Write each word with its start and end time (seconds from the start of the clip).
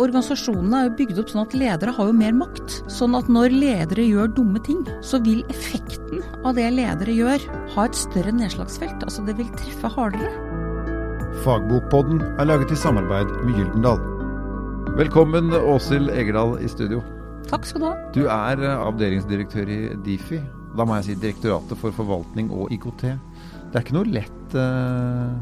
Organisasjonene 0.00 0.78
er 0.78 0.86
jo 0.86 0.92
bygd 1.02 1.18
opp 1.20 1.30
sånn 1.32 1.42
at 1.42 1.54
ledere 1.56 1.92
har 1.92 2.08
jo 2.08 2.14
mer 2.16 2.32
makt. 2.36 2.78
Sånn 2.92 3.16
at 3.18 3.28
når 3.32 3.52
ledere 3.52 4.06
gjør 4.06 4.30
dumme 4.38 4.62
ting, 4.64 4.80
så 5.04 5.20
vil 5.20 5.42
effekten 5.52 6.22
av 6.46 6.56
det 6.56 6.70
ledere 6.72 7.12
gjør, 7.12 7.44
ha 7.74 7.84
et 7.84 7.98
større 8.00 8.32
nedslagsfelt. 8.38 9.04
Altså 9.04 9.24
det 9.26 9.36
vil 9.40 9.50
treffe 9.58 9.92
hardere. 9.92 10.32
Fagbokpodden 11.44 12.22
er 12.40 12.48
laget 12.48 12.72
i 12.72 12.80
samarbeid 12.80 13.36
med 13.44 13.60
Gyldendal. 13.60 14.00
Velkommen 14.96 15.52
Åshild 15.60 16.12
Egerdal 16.12 16.56
i 16.64 16.72
studio. 16.72 17.02
Takk 17.50 17.68
skal 17.68 17.82
du 17.82 17.88
ha. 17.90 17.94
Du 18.16 18.22
er 18.24 18.64
eh, 18.64 18.84
avdelingsdirektør 18.88 19.72
i 19.72 19.80
Difi. 20.06 20.40
Da 20.76 20.86
må 20.88 20.96
jeg 21.00 21.10
si 21.10 21.20
Direktoratet 21.20 21.80
for 21.80 21.92
forvaltning 21.96 22.48
og 22.54 22.72
IKT. 22.72 23.10
Det 23.10 23.76
er 23.76 23.84
ikke 23.84 23.96
noe 23.98 24.08
lett 24.08 24.56
eh, 24.56 25.34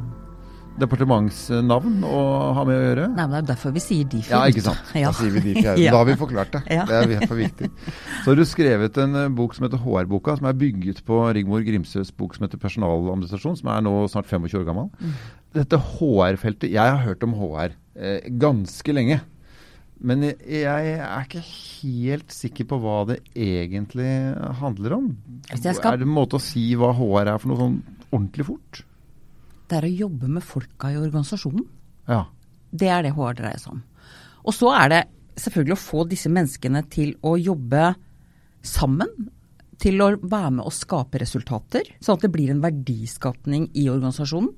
departementsnavn 0.80 2.02
å 2.06 2.20
ha 2.56 2.64
med 2.68 2.74
å 2.76 2.82
gjøre? 2.84 3.06
Nei, 3.14 3.24
men 3.26 3.34
Det 3.34 3.40
er 3.42 3.48
derfor 3.52 3.74
vi 3.76 3.82
sier 3.84 4.08
Difi. 4.10 4.30
Ja, 4.32 4.42
ikke 4.50 4.64
sant. 4.64 4.82
Da 4.94 5.12
sier 5.16 5.34
vi 5.36 5.42
Difi. 5.48 5.64
Ja. 5.84 5.92
Da 5.92 5.98
har 6.00 6.08
vi 6.08 6.16
forklart 6.20 6.52
det. 6.56 6.62
Ja. 6.72 6.84
Det 6.88 7.00
er 7.20 7.26
for 7.30 7.38
viktig. 7.40 7.70
Så 8.22 8.30
har 8.32 8.38
du 8.40 8.44
skrevet 8.48 9.00
en 9.04 9.18
eh, 9.24 9.28
bok 9.40 9.56
som 9.56 9.66
heter 9.68 9.82
HR-boka, 9.84 10.36
som 10.40 10.48
er 10.50 10.56
bygget 10.60 11.02
på 11.08 11.20
Rigmor 11.36 11.64
Grimsøs 11.66 12.12
bok 12.16 12.36
som 12.36 12.46
heter 12.46 12.60
Personaladministrasjon, 12.62 13.58
som 13.60 13.72
er 13.74 13.84
nå 13.86 13.94
snart 14.12 14.30
25 14.30 14.60
år 14.62 14.66
gammel. 14.68 14.88
Mm. 15.00 15.12
Dette 15.60 15.80
HR-feltet 15.98 16.70
Jeg 16.70 16.80
har 16.96 17.04
hørt 17.04 17.24
om 17.26 17.36
HR 17.38 17.74
eh, 17.98 18.26
ganske 18.40 18.94
lenge. 18.96 19.20
Men 20.00 20.22
jeg, 20.24 20.92
er 21.04 21.26
ikke 21.26 21.42
helt 21.44 22.32
sikker 22.32 22.64
på 22.70 22.78
hva 22.80 23.02
det 23.10 23.18
egentlig 23.36 24.08
handler 24.62 24.94
om. 24.96 25.08
Jeg 25.50 25.74
skal- 25.76 25.92
Er 25.92 26.00
det 26.00 26.06
en 26.08 26.14
måte 26.16 26.38
å 26.38 26.40
si 26.40 26.70
hva 26.74 26.94
HR 26.96 27.34
er 27.34 27.42
for 27.42 27.50
noe 27.52 27.60
sånn 27.60 27.74
ordentlig 28.10 28.46
fort? 28.48 28.80
Det 29.70 29.78
er 29.78 29.86
å 29.86 29.96
jobbe 30.04 30.30
med 30.34 30.42
folka 30.42 30.90
i 30.90 30.98
organisasjonen. 30.98 31.66
Ja. 32.10 32.24
Det 32.70 32.90
er 32.90 33.04
det 33.06 33.14
HR 33.14 33.36
dreier 33.38 33.60
seg 33.62 33.76
om. 33.76 33.82
Og 34.46 34.56
så 34.56 34.72
er 34.74 34.90
det 34.90 35.02
selvfølgelig 35.40 35.76
å 35.76 35.82
få 35.82 36.06
disse 36.10 36.30
menneskene 36.32 36.82
til 36.90 37.12
å 37.26 37.36
jobbe 37.38 37.92
sammen. 38.66 39.12
Til 39.80 40.02
å 40.04 40.10
være 40.18 40.50
med 40.58 40.66
å 40.66 40.72
skape 40.74 41.22
resultater, 41.22 41.86
sånn 42.04 42.18
at 42.18 42.26
det 42.26 42.32
blir 42.34 42.50
en 42.52 42.60
verdiskapning 42.60 43.70
i 43.78 43.86
organisasjonen. 43.88 44.50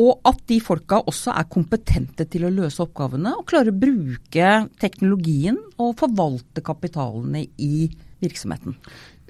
Og 0.00 0.22
at 0.24 0.38
de 0.48 0.56
folka 0.64 1.02
også 1.04 1.34
er 1.36 1.50
kompetente 1.52 2.24
til 2.32 2.46
å 2.48 2.52
løse 2.54 2.80
oppgavene 2.80 3.34
og 3.36 3.44
klarer 3.50 3.74
å 3.74 3.82
bruke 3.82 4.54
teknologien 4.80 5.58
og 5.76 5.98
forvalte 6.00 6.64
kapitalene 6.64 7.44
i 7.60 7.90
virksomheten. 8.22 8.76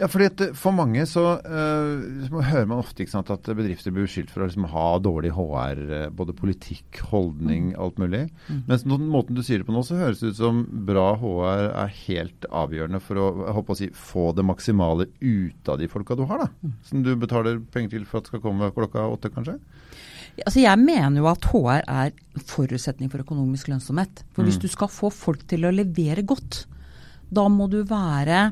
Ja, 0.00 0.08
fordi 0.10 0.28
eh, 0.30 0.54
For 0.56 0.74
mange 0.74 1.04
så, 1.08 1.24
eh, 1.44 2.26
så 2.26 2.42
hører 2.48 2.68
man 2.70 2.80
ofte 2.82 3.04
ikke 3.04 3.14
sant, 3.14 3.30
at 3.32 3.48
bedrifter 3.52 3.94
blir 3.94 4.06
beskyldt 4.06 4.32
for 4.32 4.44
å 4.44 4.48
liksom, 4.48 4.66
ha 4.72 4.86
dårlig 5.04 5.32
HR. 5.36 5.82
eh, 5.98 6.06
både 6.16 6.36
politikk, 6.36 7.02
holdning, 7.12 7.72
alt 7.80 8.00
mulig. 8.02 8.24
Mens 8.68 8.86
den 8.88 9.08
måten 9.12 9.36
du 9.36 9.42
sier 9.44 9.62
det 9.62 9.68
på 9.68 9.74
nå, 9.76 9.84
så 9.86 10.00
høres 10.00 10.22
det 10.22 10.32
ut 10.32 10.40
som 10.40 10.64
bra 10.88 11.12
HR 11.20 11.68
er 11.84 11.94
helt 12.06 12.48
avgjørende 12.50 13.02
for 13.04 13.20
å 13.20 13.28
å 13.62 13.76
si, 13.78 13.88
få 13.94 14.32
det 14.36 14.44
maksimale 14.44 15.06
ut 15.20 15.68
av 15.70 15.78
de 15.80 15.88
folka 15.88 16.16
du 16.18 16.24
har. 16.28 16.46
da. 16.46 16.72
Som 16.88 17.04
du 17.04 17.14
betaler 17.16 17.60
penger 17.72 17.96
til 17.96 18.08
for 18.08 18.20
at 18.20 18.30
skal 18.30 18.42
komme 18.44 18.72
klokka 18.74 19.06
åtte, 19.12 19.30
kanskje? 19.32 19.58
Altså 20.40 20.62
jeg 20.62 20.80
mener 20.80 21.20
jo 21.20 21.28
at 21.28 21.46
HR 21.50 21.82
er 21.84 22.12
forutsetning 22.48 23.10
for 23.12 23.20
økonomisk 23.24 23.68
lønnsomhet. 23.68 24.24
For 24.32 24.48
hvis 24.48 24.60
du 24.60 24.68
skal 24.72 24.88
få 24.92 25.12
folk 25.12 25.44
til 25.50 25.68
å 25.68 25.74
levere 25.74 26.24
godt, 26.24 26.64
da 27.32 27.44
må 27.52 27.68
du 27.72 27.82
være, 27.88 28.50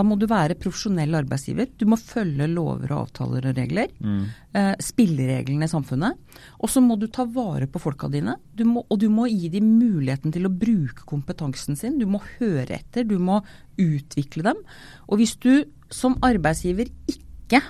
da 0.00 0.04
må 0.08 0.16
du 0.16 0.24
være 0.30 0.56
profesjonell 0.56 1.12
arbeidsgiver. 1.20 1.68
Du 1.76 1.84
må 1.92 1.98
følge 2.00 2.46
lover 2.48 2.94
og 2.96 3.02
avtaler 3.04 3.50
og 3.50 3.58
regler. 3.60 3.90
Eh, 4.00 4.72
spillereglene 4.80 5.68
i 5.68 5.70
samfunnet. 5.70 6.16
Og 6.64 6.72
så 6.72 6.80
må 6.80 6.96
du 6.98 7.04
ta 7.12 7.26
vare 7.28 7.68
på 7.68 7.82
folka 7.82 8.08
dine. 8.08 8.38
Du 8.56 8.64
må, 8.64 8.86
og 8.88 8.98
du 9.02 9.10
må 9.12 9.28
gi 9.28 9.50
dem 9.52 9.68
muligheten 9.76 10.32
til 10.32 10.48
å 10.48 10.52
bruke 10.52 11.04
kompetansen 11.10 11.76
sin. 11.76 11.98
Du 12.00 12.06
må 12.08 12.22
høre 12.38 12.80
etter. 12.80 13.04
Du 13.04 13.18
må 13.20 13.42
utvikle 13.80 14.46
dem. 14.48 14.64
Og 15.10 15.20
hvis 15.20 15.36
du 15.44 15.66
som 15.92 16.16
arbeidsgiver 16.24 16.88
ikke 17.10 17.60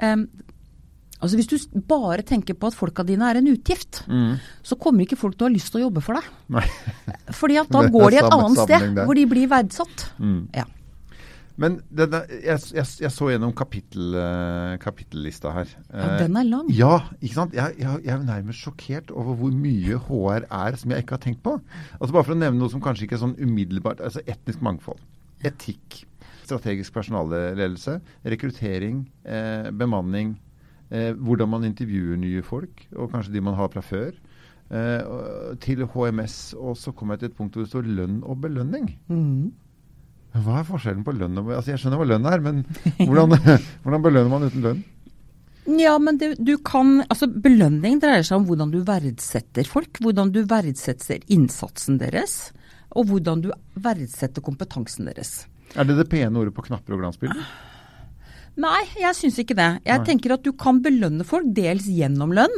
eh, 0.00 0.24
Altså 1.20 1.36
Hvis 1.36 1.50
du 1.52 1.80
bare 1.84 2.22
tenker 2.24 2.56
på 2.56 2.70
at 2.70 2.76
folka 2.78 3.02
dine 3.04 3.26
er 3.28 3.36
en 3.42 3.48
utgift, 3.50 3.98
så 4.64 4.76
kommer 4.80 5.04
ikke 5.04 5.18
folk 5.20 5.34
til 5.36 5.44
å 5.44 5.48
ha 5.50 5.52
lyst 5.52 5.68
til 5.74 5.82
å 5.82 5.90
jobbe 5.90 6.00
for 6.00 6.16
deg. 6.16 6.30
Nei. 6.56 6.62
Fordi 7.36 7.58
at 7.60 7.68
da 7.68 7.82
går 7.92 8.14
de 8.14 8.20
et 8.22 8.28
annet 8.32 8.60
sted 8.62 8.86
der. 8.96 9.04
hvor 9.04 9.18
de 9.18 9.26
blir 9.28 9.50
verdsatt. 9.52 10.06
Ja. 10.56 10.64
Men 11.60 11.76
det, 11.92 12.06
jeg, 12.40 12.56
jeg, 12.72 12.86
jeg 13.04 13.12
så 13.12 13.26
gjennom 13.28 13.52
kapittel, 13.56 14.14
eh, 14.16 14.74
kapittellista 14.80 15.52
her. 15.52 15.72
ja, 15.92 16.04
Eh, 16.06 16.14
den 16.22 16.38
er 16.40 16.46
lang. 16.48 16.70
Ja, 16.72 16.94
ikke 17.20 17.34
sant. 17.36 17.56
Jeg, 17.56 17.76
jeg, 17.82 18.00
er 18.08 18.22
nærmest 18.24 18.64
sjokkert 18.64 19.12
over 19.12 19.36
hvor 19.36 19.52
mye 19.52 19.98
HR 20.06 20.46
er 20.48 20.78
som 20.80 20.94
jeg 20.94 21.04
ikke 21.04 21.18
har 21.18 21.24
tenkt 21.26 21.42
på. 21.44 21.58
Altså 21.98 22.14
Bare 22.16 22.24
for 22.24 22.36
å 22.36 22.40
nevne 22.40 22.62
noe 22.62 22.72
som 22.72 22.80
kanskje 22.84 23.04
ikke 23.06 23.18
er 23.18 23.24
sånn 23.26 23.36
umiddelbart. 23.40 24.00
altså 24.00 24.24
Etnisk 24.24 24.64
mangfold. 24.64 25.02
Etikk. 25.44 26.00
Strategisk 26.48 26.96
personalledelse. 26.96 27.98
Rekruttering. 28.24 29.04
Eh, 29.24 29.68
bemanning. 29.70 30.38
Eh, 30.90 31.12
hvordan 31.14 31.52
man 31.52 31.68
intervjuer 31.68 32.16
nye 32.18 32.40
folk, 32.42 32.86
og 32.96 33.12
kanskje 33.12 33.36
de 33.36 33.44
man 33.46 33.54
har 33.54 33.68
fra 33.70 33.84
før. 33.84 34.16
Eh, 34.70 35.56
til 35.60 35.84
HMS. 35.92 36.54
Og 36.56 36.76
så 36.80 36.92
kommer 36.96 37.14
jeg 37.18 37.26
til 37.26 37.30
et 37.34 37.36
punkt 37.36 37.54
hvor 37.58 37.68
det 37.68 37.70
står 37.74 37.90
lønn 38.00 38.22
og 38.24 38.40
belønning. 38.48 38.94
Mhm. 39.12 39.50
Hva 40.30 40.60
er 40.60 40.66
forskjellen 40.68 41.02
på 41.06 41.14
lønn 41.16 41.38
og 41.40 41.48
Altså 41.56 41.72
Jeg 41.72 41.82
skjønner 41.82 42.00
hva 42.00 42.06
lønn 42.12 42.28
er, 42.30 42.42
men 42.44 42.62
hvordan, 43.00 43.34
hvordan 43.82 44.04
belønner 44.04 44.30
man 44.30 44.46
uten 44.46 44.66
lønn? 44.66 44.82
Ja, 45.78 45.96
men 46.02 46.18
det, 46.18 46.32
du 46.40 46.54
kan 46.66 47.02
Altså, 47.06 47.28
belønning 47.28 47.98
dreier 48.02 48.24
seg 48.26 48.40
om 48.40 48.46
hvordan 48.48 48.72
du 48.72 48.80
verdsetter 48.86 49.68
folk. 49.68 50.00
Hvordan 50.02 50.32
du 50.34 50.42
verdsetter 50.48 51.24
innsatsen 51.30 51.98
deres. 52.00 52.52
Og 52.96 53.10
hvordan 53.10 53.44
du 53.44 53.50
verdsetter 53.78 54.42
kompetansen 54.42 55.10
deres. 55.10 55.44
Er 55.78 55.86
det 55.86 55.98
det 56.00 56.08
pene 56.10 56.40
ordet 56.40 56.54
på 56.56 56.64
knapper 56.66 56.96
og 56.96 57.04
glansbilder? 57.04 57.44
Nei, 58.60 58.80
jeg 58.98 59.14
syns 59.16 59.38
ikke 59.38 59.54
det. 59.54 59.68
Jeg 59.86 60.00
Nei. 60.02 60.06
tenker 60.08 60.34
at 60.34 60.42
du 60.44 60.50
kan 60.58 60.80
belønne 60.82 61.24
folk 61.26 61.46
dels 61.54 61.86
gjennom 61.86 62.34
lønn. 62.34 62.56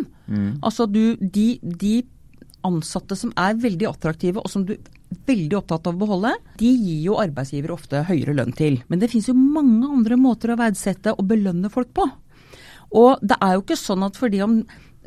Altså 0.65 0.87
du, 0.89 1.19
de, 1.21 1.59
de 1.61 1.99
ansatte 2.65 3.19
som 3.19 3.33
er 3.39 3.59
veldig 3.61 3.91
attraktive 3.91 4.41
og 4.41 4.51
som 4.51 4.65
du 4.67 4.77
veldig 5.29 5.59
opptatt 5.61 5.87
av 5.91 5.97
å 5.97 6.03
beholde, 6.05 6.35
de 6.61 6.71
gir 6.73 7.03
jo 7.11 7.19
arbeidsgiver 7.23 7.75
ofte 7.75 8.05
høyere 8.09 8.37
lønn 8.39 8.55
til. 8.59 8.81
Men 8.89 9.03
det 9.03 9.11
finnes 9.13 9.29
jo 9.31 9.37
mange 9.39 9.89
andre 9.89 10.19
måter 10.21 10.53
å 10.55 10.61
verdsette 10.61 11.15
og 11.17 11.27
belønne 11.33 11.71
folk 11.73 11.93
på. 11.97 12.09
Og 12.93 13.21
det 13.25 13.39
er 13.41 13.55
jo 13.57 13.63
ikke 13.65 13.79
sånn 13.81 14.03
at 14.05 14.19
fordi 14.21 14.43
om, 14.45 14.59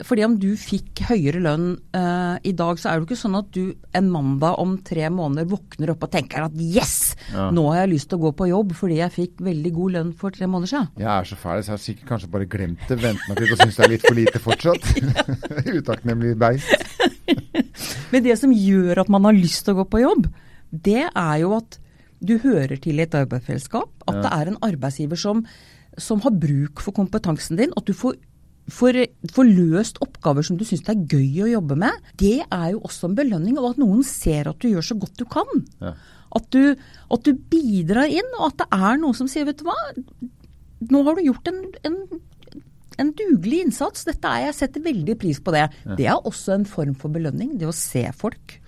fordi 0.02 0.24
om 0.26 0.34
du 0.42 0.48
fikk 0.58 1.04
høyere 1.12 1.38
lønn 1.46 1.68
uh, 1.94 2.36
i 2.42 2.50
dag, 2.58 2.80
så 2.82 2.90
er 2.90 2.98
det 2.98 3.04
jo 3.04 3.10
ikke 3.12 3.20
sånn 3.20 3.38
at 3.38 3.52
du 3.54 3.76
en 3.96 4.10
mandag 4.10 4.58
om 4.60 4.74
tre 4.82 5.06
måneder 5.14 5.46
våkner 5.52 5.94
opp 5.94 6.08
og 6.08 6.12
tenker 6.16 6.48
at 6.48 6.58
yes, 6.58 6.96
Ja. 7.32 7.52
nå 7.54 7.68
har 7.70 7.84
jeg 7.84 7.94
lyst 7.94 8.10
til 8.10 8.18
å 8.18 8.26
gå 8.26 8.32
på 8.42 8.48
jobb 8.50 8.74
fordi 8.78 8.98
jeg 9.04 9.14
fikk 9.14 9.44
veldig 9.46 9.72
god 9.78 9.94
lønn 10.00 10.12
for 10.18 10.34
tre 10.34 10.50
måneder 10.50 10.72
siden. 10.74 10.90
Jeg 11.06 11.12
er 11.14 11.30
så 11.30 11.38
fæl, 11.38 11.62
så 11.62 11.72
jeg 11.72 11.78
har 11.78 11.84
sikkert 11.86 12.10
kanskje 12.16 12.32
bare 12.34 12.50
glemt 12.58 12.90
det, 12.90 12.98
vent 13.06 13.22
meg 13.30 13.38
til 13.44 13.54
og 13.54 13.62
syns 13.62 13.78
det 13.78 13.86
er 13.86 13.94
litt 13.94 14.08
for 14.10 14.18
lite 14.18 14.42
fortsatt. 14.42 14.90
Utakknemlig 15.78 16.34
beist. 16.42 16.90
Men 18.12 18.26
det 18.26 18.38
som 18.42 18.54
gjør 18.54 19.04
at 19.04 19.12
man 19.12 19.28
har 19.28 19.38
lyst 19.38 19.66
til 19.66 19.76
å 19.76 19.82
gå 19.82 19.88
på 19.94 20.04
jobb, 20.04 20.30
det 20.70 21.08
er 21.08 21.36
jo 21.42 21.56
at 21.58 21.80
du 22.26 22.38
hører 22.42 22.78
til 22.82 23.00
i 23.00 23.06
et 23.06 23.18
arbeidsfellesskap. 23.18 23.92
At 24.10 24.22
det 24.24 24.32
er 24.32 24.52
en 24.52 24.62
arbeidsgiver 24.66 25.20
som, 25.20 25.44
som 25.98 26.24
har 26.26 26.34
bruk 26.42 26.82
for 26.84 26.96
kompetansen 26.96 27.60
din. 27.60 27.74
At 27.78 27.88
du 27.88 27.94
får, 27.98 28.18
får, 28.72 29.02
får 29.36 29.52
løst 29.52 30.02
oppgaver 30.04 30.46
som 30.48 30.60
du 30.60 30.66
syns 30.68 30.86
det 30.88 30.96
er 30.96 31.18
gøy 31.18 31.46
å 31.46 31.54
jobbe 31.58 31.80
med. 31.86 32.12
Det 32.22 32.38
er 32.44 32.68
jo 32.74 32.84
også 32.88 33.10
en 33.10 33.18
belønning. 33.20 33.60
Og 33.62 33.74
at 33.74 33.82
noen 33.82 34.04
ser 34.08 34.50
at 34.52 34.62
du 34.62 34.72
gjør 34.72 34.90
så 34.92 35.00
godt 35.02 35.20
du 35.22 35.26
kan. 35.30 35.66
Ja. 35.84 35.96
At, 36.36 36.48
du, 36.52 36.76
at 37.16 37.28
du 37.28 37.36
bidrar 37.52 38.12
inn, 38.12 38.32
og 38.40 38.50
at 38.52 38.64
det 38.64 38.70
er 38.76 38.98
noen 39.00 39.16
som 39.18 39.30
sier 39.32 39.48
vet 39.48 39.62
du 39.62 39.68
hva, 39.68 39.78
nå 40.92 41.04
har 41.08 41.16
du 41.16 41.28
gjort 41.30 41.48
en, 41.52 41.62
en 41.88 42.00
en 43.02 43.12
dugelig 43.18 43.64
innsats. 43.66 44.06
Dette 44.08 44.26
er, 44.28 44.46
Jeg 44.50 44.56
setter 44.60 44.84
veldig 44.86 45.18
pris 45.22 45.40
på 45.44 45.52
det. 45.56 45.66
Det 45.98 46.08
er 46.08 46.20
også 46.22 46.54
en 46.56 46.66
form 46.70 46.96
for 46.96 47.10
belønning, 47.14 47.58
det 47.60 47.68
å 47.68 47.74
se 47.76 48.06
folk. 48.16 48.60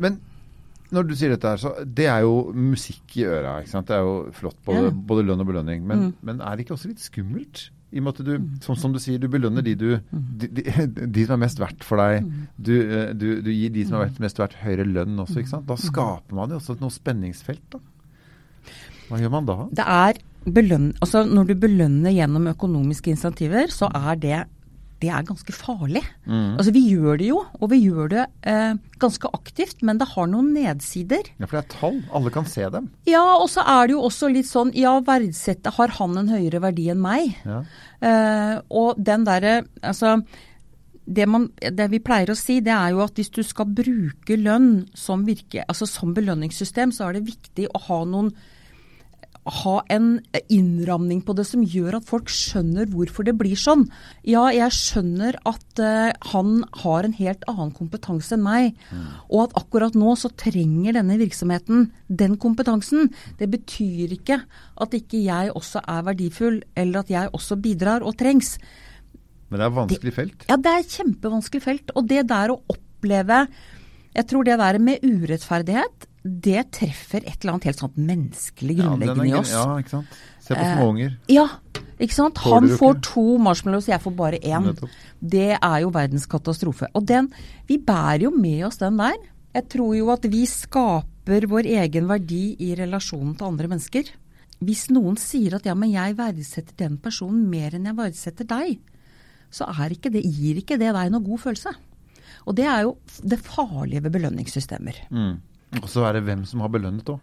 Men 0.00 0.20
når 0.90 1.06
du 1.06 1.12
sier 1.14 1.30
dette 1.30 1.46
her, 1.46 1.60
så 1.62 1.70
det 1.86 2.06
er 2.10 2.24
jo 2.26 2.52
musikk 2.56 3.16
i 3.20 3.26
øra. 3.30 3.58
ikke 3.62 3.70
sant? 3.70 3.86
Det 3.86 3.94
er 3.98 4.02
jo 4.06 4.14
flott, 4.34 4.56
både, 4.66 4.88
Ja. 4.88 4.90
både 4.90 5.26
lønn 5.28 5.40
og 5.44 5.46
belønning. 5.46 5.84
Men, 5.86 6.14
men 6.22 6.40
er 6.40 6.56
det 6.56 6.64
ikke 6.66 6.74
også 6.74 6.88
litt 6.90 7.04
skummelt? 7.04 7.68
I 7.92 7.98
og 7.98 8.04
med 8.06 8.20
at 8.20 8.26
du, 8.26 8.32
som, 8.62 8.76
som 8.78 8.92
du 8.94 8.98
sier, 9.02 9.18
du 9.18 9.26
belønner 9.30 9.62
de, 9.66 9.74
du, 9.74 9.98
de, 10.12 10.46
de, 10.46 10.62
de 11.16 11.24
som 11.26 11.34
er 11.34 11.44
mest 11.44 11.58
verdt 11.62 11.82
for 11.86 11.98
deg. 11.98 12.26
Du, 12.58 12.72
eh, 12.82 13.12
du, 13.18 13.40
du 13.42 13.50
gir 13.50 13.70
de 13.74 13.84
som 13.86 13.98
er 14.02 14.12
mest 14.22 14.38
verdt 14.38 14.54
høyere 14.62 14.86
lønn 14.86 15.18
også. 15.18 15.40
ikke 15.42 15.50
sant? 15.56 15.66
Da 15.70 15.76
skaper 15.78 16.34
man 16.38 16.50
jo 16.54 16.58
også 16.60 16.76
noe 16.82 16.90
spenningsfelt. 16.94 17.64
da. 17.74 17.80
Hva 19.10 19.18
gjør 19.18 19.32
man 19.34 19.46
da? 19.48 19.56
Det 19.74 19.86
er 19.90 20.20
belønn, 20.46 20.94
altså 21.02 21.24
Når 21.28 21.50
du 21.50 21.58
belønner 21.60 22.14
gjennom 22.14 22.48
økonomiske 22.52 23.12
insentiver, 23.12 23.70
så 23.72 23.90
er 23.92 24.16
det, 24.20 24.38
det 25.02 25.10
er 25.12 25.26
ganske 25.28 25.52
farlig. 25.52 26.02
Altså 26.26 26.72
Vi 26.72 26.82
gjør 26.92 27.20
det 27.20 27.28
jo, 27.30 27.42
og 27.60 27.70
vi 27.72 27.80
gjør 27.82 28.10
det 28.12 28.26
eh, 28.48 28.74
ganske 29.00 29.30
aktivt, 29.36 29.82
men 29.86 30.00
det 30.00 30.08
har 30.14 30.28
noen 30.32 30.52
nedsider. 30.56 31.28
Ja, 31.38 31.46
For 31.46 31.58
det 31.58 31.64
er 31.64 31.72
tall. 31.76 32.02
Alle 32.16 32.32
kan 32.34 32.48
se 32.48 32.68
dem. 32.72 32.90
Ja, 33.08 33.24
og 33.36 33.48
så 33.52 33.64
er 33.64 33.88
det 33.88 33.96
jo 33.96 34.04
også 34.08 34.30
litt 34.32 34.48
sånn 34.48 34.72
Ja, 34.76 34.98
verdsette 35.04 35.72
Har 35.76 35.96
han 36.00 36.16
en 36.20 36.32
høyere 36.32 36.62
verdi 36.64 36.88
enn 36.92 37.02
meg? 37.04 37.34
Ja. 37.44 37.64
Eh, 38.00 38.54
og 38.70 39.00
den 39.00 39.28
derre 39.28 39.60
Altså 39.82 40.22
det, 41.10 41.26
man, 41.26 41.48
det, 41.58 41.88
vi 41.90 41.98
pleier 42.04 42.30
å 42.30 42.38
si, 42.38 42.60
det 42.62 42.70
er 42.70 42.92
jo 42.94 43.00
at 43.02 43.16
hvis 43.18 43.32
du 43.34 43.40
skal 43.42 43.66
bruke 43.66 44.36
lønn 44.38 44.84
som, 44.94 45.24
virke, 45.26 45.64
altså 45.66 45.88
som 45.88 46.12
belønningssystem, 46.14 46.92
så 46.94 47.08
er 47.08 47.18
det 47.18 47.26
viktig 47.26 47.66
å 47.74 47.80
ha 47.88 47.98
noen 48.06 48.30
ha 49.48 49.76
en 49.88 50.18
innramning 50.52 51.22
på 51.24 51.32
det 51.36 51.46
som 51.48 51.62
gjør 51.64 51.96
at 52.00 52.08
folk 52.08 52.28
skjønner 52.32 52.90
hvorfor 52.92 53.24
det 53.24 53.34
blir 53.40 53.56
sånn. 53.58 53.86
Ja, 54.28 54.44
jeg 54.52 54.74
skjønner 54.76 55.38
at 55.48 55.80
uh, 55.80 56.10
han 56.32 56.60
har 56.82 57.08
en 57.08 57.16
helt 57.16 57.46
annen 57.50 57.72
kompetanse 57.76 58.36
enn 58.36 58.44
meg, 58.44 58.76
mm. 58.90 59.06
og 59.32 59.46
at 59.46 59.56
akkurat 59.62 59.96
nå 59.98 60.12
så 60.20 60.32
trenger 60.36 60.98
denne 60.98 61.16
virksomheten 61.20 61.88
den 62.06 62.36
kompetansen. 62.42 63.08
Det 63.40 63.48
betyr 63.52 64.12
ikke 64.18 64.42
at 64.80 65.00
ikke 65.00 65.24
jeg 65.24 65.56
også 65.56 65.82
er 65.88 66.06
verdifull, 66.10 66.60
eller 66.76 67.02
at 67.02 67.12
jeg 67.12 67.32
også 67.36 67.58
bidrar 67.64 68.04
og 68.04 68.18
trengs. 68.20 68.58
Men 69.50 69.58
det 69.58 69.64
er 69.64 69.72
et 69.72 69.80
vanskelig 69.80 70.14
felt? 70.14 70.46
ja, 70.46 70.60
det 70.60 70.70
er 70.70 70.84
et 70.84 70.96
kjempevanskelig 71.00 71.64
felt. 71.64 71.96
Og 71.96 72.06
det 72.12 72.28
der 72.30 72.54
å 72.54 72.60
oppleve 72.70 73.46
Jeg 74.10 74.26
tror 74.26 74.42
det 74.42 74.56
der 74.58 74.78
med 74.82 75.04
urettferdighet, 75.06 76.09
det 76.22 76.66
treffer 76.76 77.24
et 77.24 77.38
eller 77.40 77.54
annet 77.54 77.70
helt 77.70 77.80
sånn 77.80 77.94
menneskelig 77.96 78.76
grunnleggende 78.82 79.28
ja, 79.28 79.32
i 79.32 79.38
oss. 79.40 79.52
Ja, 79.54 79.64
ikke 79.80 79.94
sant. 79.94 80.18
Se 80.44 80.52
på 80.52 80.64
småunger. 80.66 81.14
Eh, 81.16 81.34
ja, 81.38 81.46
ikke 82.00 82.16
sant. 82.16 82.40
Han 82.44 82.68
får 82.80 83.00
to 83.06 83.24
marshmallows, 83.40 83.88
jeg 83.88 84.02
får 84.04 84.16
bare 84.18 84.40
én. 84.44 84.68
Det 85.20 85.54
er 85.56 85.78
jo 85.84 85.92
verdens 85.94 86.28
katastrofe. 86.30 86.90
Og 86.92 87.06
den, 87.08 87.30
vi 87.68 87.80
bærer 87.80 88.26
jo 88.28 88.34
med 88.36 88.66
oss 88.68 88.80
den 88.82 89.00
der. 89.00 89.16
Jeg 89.56 89.66
tror 89.72 89.94
jo 89.96 90.12
at 90.12 90.28
vi 90.30 90.44
skaper 90.48 91.48
vår 91.50 91.68
egen 91.80 92.08
verdi 92.10 92.44
i 92.62 92.74
relasjonen 92.78 93.34
til 93.38 93.48
andre 93.48 93.72
mennesker. 93.72 94.12
Hvis 94.60 94.90
noen 94.92 95.16
sier 95.16 95.56
at 95.56 95.66
ja, 95.66 95.74
men 95.78 95.92
jeg 95.94 96.18
verdsetter 96.18 96.76
den 96.82 96.98
personen 97.00 97.46
mer 97.48 97.74
enn 97.76 97.88
jeg 97.88 97.96
verdsetter 97.96 98.48
deg, 98.48 98.76
så 99.50 99.66
ikke 99.88 100.12
det, 100.12 100.22
gir 100.28 100.60
ikke 100.60 100.76
det 100.78 100.92
deg 100.94 101.10
noen 101.10 101.24
god 101.26 101.40
følelse. 101.48 101.72
Og 102.48 102.56
det 102.56 102.66
er 102.68 102.84
jo 102.84 102.98
det 103.24 103.40
farlige 103.40 104.04
ved 104.04 104.14
belønningssystemer. 104.14 105.06
Mm. 105.10 105.40
Og 105.78 105.86
så 105.90 106.04
er 106.08 106.18
det 106.18 106.24
hvem 106.26 106.42
som 106.48 106.64
har 106.64 106.72
belønnet 106.72 107.12
òg. 107.12 107.20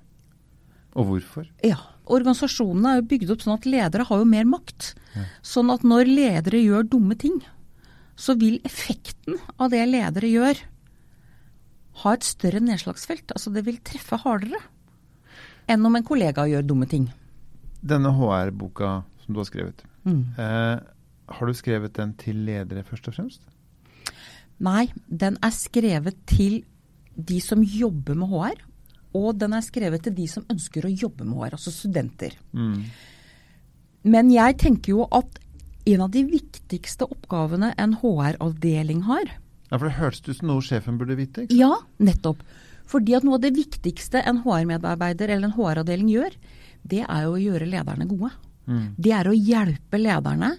Og 0.98 1.12
hvorfor. 1.12 1.46
Ja. 1.66 1.78
Organisasjonene 2.08 2.94
er 2.94 3.02
jo 3.02 3.10
bygd 3.12 3.34
opp 3.34 3.44
sånn 3.44 3.58
at 3.58 3.68
ledere 3.68 4.06
har 4.08 4.22
jo 4.22 4.30
mer 4.30 4.48
makt. 4.48 4.94
Ja. 5.14 5.26
Sånn 5.46 5.70
at 5.74 5.84
når 5.86 6.08
ledere 6.08 6.64
gjør 6.64 6.88
dumme 6.88 7.18
ting, 7.20 7.42
så 8.18 8.38
vil 8.40 8.58
effekten 8.66 9.38
av 9.60 9.74
det 9.74 9.84
ledere 9.90 10.32
gjør, 10.32 10.64
ha 12.02 12.14
et 12.14 12.26
større 12.26 12.62
nedslagsfelt. 12.64 13.34
Altså 13.36 13.52
det 13.54 13.66
vil 13.68 13.80
treffe 13.86 14.20
hardere 14.24 14.62
enn 15.68 15.84
om 15.86 15.98
en 16.00 16.06
kollega 16.08 16.48
gjør 16.48 16.66
dumme 16.66 16.88
ting. 16.90 17.10
Denne 17.84 18.14
HR-boka 18.16 19.02
som 19.24 19.36
du 19.36 19.42
har 19.42 19.50
skrevet, 19.50 19.84
mm. 20.08 20.22
eh, 20.40 20.78
har 21.28 21.50
du 21.50 21.58
skrevet 21.58 21.94
den 21.98 22.14
til 22.18 22.40
ledere 22.48 22.86
først 22.88 23.10
og 23.12 23.18
fremst? 23.18 23.44
Nei, 24.64 24.88
den 25.06 25.38
er 25.44 25.54
skrevet 25.54 26.18
til 26.30 26.62
de 27.18 27.40
som 27.42 27.64
jobber 27.66 28.16
med 28.16 28.30
HR. 28.32 28.62
Og 29.18 29.34
den 29.42 29.56
er 29.58 29.66
skrevet 29.66 30.04
til 30.06 30.14
de 30.14 30.28
som 30.30 30.46
ønsker 30.52 30.86
å 30.86 30.92
jobbe 30.94 31.26
med 31.26 31.40
HR, 31.40 31.56
altså 31.58 31.74
studenter. 31.74 32.36
Mm. 32.54 32.84
Men 34.08 34.30
jeg 34.32 34.58
tenker 34.62 34.94
jo 34.94 35.08
at 35.12 35.40
en 35.88 36.04
av 36.04 36.12
de 36.14 36.24
viktigste 36.28 37.08
oppgavene 37.08 37.74
en 37.80 37.96
HR-avdeling 38.02 39.06
har 39.08 39.30
Ja, 39.68 39.78
For 39.78 39.88
det 39.88 39.98
hørtes 39.98 40.28
ut 40.28 40.38
som 40.38 40.48
noe 40.52 40.64
sjefen 40.64 40.98
burde 41.00 41.16
vite? 41.20 41.44
ikke 41.44 41.56
sant? 41.56 41.60
Ja, 41.60 41.74
nettopp. 42.04 42.44
Fordi 42.88 43.16
at 43.18 43.26
noe 43.28 43.36
av 43.36 43.44
det 43.44 43.52
viktigste 43.56 44.22
en 44.24 44.44
HR-medarbeider 44.46 45.34
eller 45.34 45.50
en 45.50 45.56
HR-avdeling 45.58 46.12
gjør, 46.14 46.38
det 46.88 47.02
er 47.04 47.26
jo 47.26 47.34
å 47.36 47.42
gjøre 47.42 47.68
lederne 47.68 48.08
gode. 48.08 48.30
Mm. 48.68 48.86
Det 48.96 49.12
er 49.16 49.28
å 49.28 49.36
hjelpe 49.36 50.00
lederne 50.00 50.54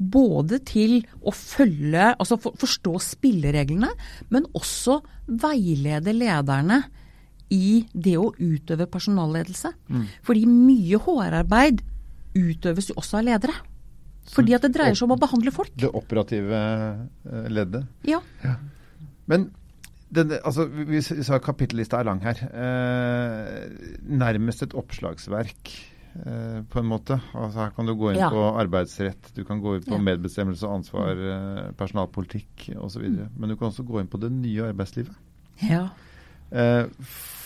både 0.00 0.60
til 0.64 1.02
å 1.20 1.32
følge, 1.34 2.14
altså 2.14 2.38
forstå 2.40 2.94
spillereglene, 3.04 3.90
men 4.32 4.48
også 4.56 5.00
veilede 5.28 6.14
lederne 6.16 6.80
i 7.52 7.82
det 7.92 8.16
å 8.16 8.30
utøve 8.38 8.86
personalledelse. 8.90 9.74
Mm. 9.90 10.06
Fordi 10.24 10.46
mye 10.48 11.00
HR-arbeid 11.04 11.82
utøves 12.38 12.90
jo 12.90 12.96
også 13.00 13.20
av 13.20 13.26
ledere. 13.28 13.56
Fordi 14.30 14.54
at 14.54 14.64
det 14.64 14.74
dreier 14.76 14.94
seg 14.94 15.08
om 15.08 15.16
å 15.16 15.20
behandle 15.20 15.52
folk. 15.54 15.72
Det 15.80 15.90
operative 15.90 16.58
eh, 16.60 17.48
leddet. 17.50 17.88
Ja. 18.06 18.20
ja. 18.44 18.54
Men 19.30 19.48
denne, 20.10 20.38
altså, 20.46 20.66
vi 20.66 21.02
sa 21.02 21.40
kapittellista 21.42 22.00
er 22.00 22.06
lang 22.08 22.22
her. 22.22 22.42
Eh, 22.50 23.96
nærmest 24.06 24.64
et 24.66 24.76
oppslagsverk. 24.78 25.72
Eh, 26.10 26.62
på 26.66 26.80
en 26.80 26.88
måte. 26.90 27.20
Altså 27.32 27.62
Her 27.62 27.74
kan 27.76 27.86
du 27.86 27.94
gå 27.94 28.10
inn 28.10 28.18
ja. 28.18 28.30
på 28.32 28.42
arbeidsrett, 28.58 29.30
du 29.36 29.44
kan 29.46 29.60
gå 29.62 29.76
inn 29.76 29.84
på 29.86 29.94
ja. 29.94 30.04
medbestemmelse 30.10 30.66
og 30.66 30.80
ansvar, 30.80 31.12
mm. 31.14 31.26
eh, 31.34 31.68
personalpolitikk 31.78 32.70
osv. 32.82 33.04
Mm. 33.06 33.36
Men 33.36 33.52
du 33.52 33.56
kan 33.56 33.70
også 33.70 33.86
gå 33.86 34.00
inn 34.00 34.10
på 34.10 34.18
det 34.22 34.32
nye 34.34 34.72
arbeidslivet. 34.72 35.14
Ja. 35.68 35.84
Eh, 36.50 36.88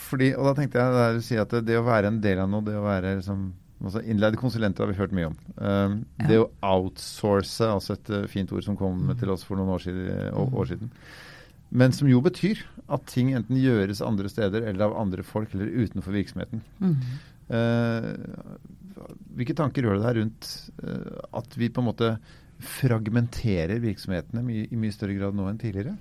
fordi, 0.05 0.31
og 0.33 0.49
da 0.49 0.55
tenkte 0.57 0.81
jeg 0.81 0.97
der 0.97 1.19
du 1.19 1.21
sier 1.25 1.43
at 1.45 1.53
det, 1.53 1.65
det, 1.69 1.77
å 1.77 1.85
være 1.85 2.09
en 2.09 2.19
del 2.23 2.41
av 2.41 2.49
noe, 2.49 2.65
det 2.65 2.77
å 2.79 2.87
være 2.87 3.19
liksom 3.19 3.45
altså 3.85 4.01
Innleide 4.07 4.39
konsulenter 4.39 4.85
har 4.85 4.89
vi 4.89 4.97
hørt 4.97 5.13
mye 5.13 5.27
om. 5.27 5.33
Um, 5.59 5.95
ja. 6.21 6.27
Det 6.29 6.37
å 6.41 6.45
outsource, 6.63 7.67
altså 7.67 7.97
et 7.97 8.11
uh, 8.13 8.21
fint 8.31 8.49
ord 8.55 8.63
som 8.65 8.77
kom 8.79 9.03
mm. 9.03 9.17
til 9.19 9.33
oss 9.33 9.43
for 9.45 9.59
noen 9.59 9.73
år 9.75 9.83
siden, 9.83 10.29
år, 10.31 10.53
år 10.61 10.69
siden. 10.71 10.93
Men 11.75 11.93
som 11.93 12.07
jo 12.09 12.21
betyr 12.23 12.63
at 12.95 13.03
ting 13.11 13.33
enten 13.35 13.59
gjøres 13.59 14.01
andre 14.05 14.31
steder 14.31 14.65
eller 14.69 14.87
av 14.87 14.95
andre 15.01 15.25
folk 15.27 15.53
eller 15.53 15.69
utenfor 15.83 16.15
virksomheten. 16.15 16.63
Mm. 16.79 16.95
Eh, 17.53 18.09
hvilke 19.35 19.55
tanker 19.57 19.85
gjør 19.85 19.99
det 19.99 20.07
deg 20.07 20.17
rundt 20.21 20.49
eh, 20.81 21.21
at 21.37 21.57
vi 21.59 21.69
på 21.69 21.83
en 21.83 21.89
måte 21.91 22.15
fragmenterer 22.65 23.81
virksomhetene 23.83 24.43
i, 24.49 24.65
i 24.71 24.79
mye 24.79 24.95
større 24.95 25.17
grad 25.17 25.37
nå 25.37 25.47
enn 25.49 25.59
tidligere? 25.61 25.95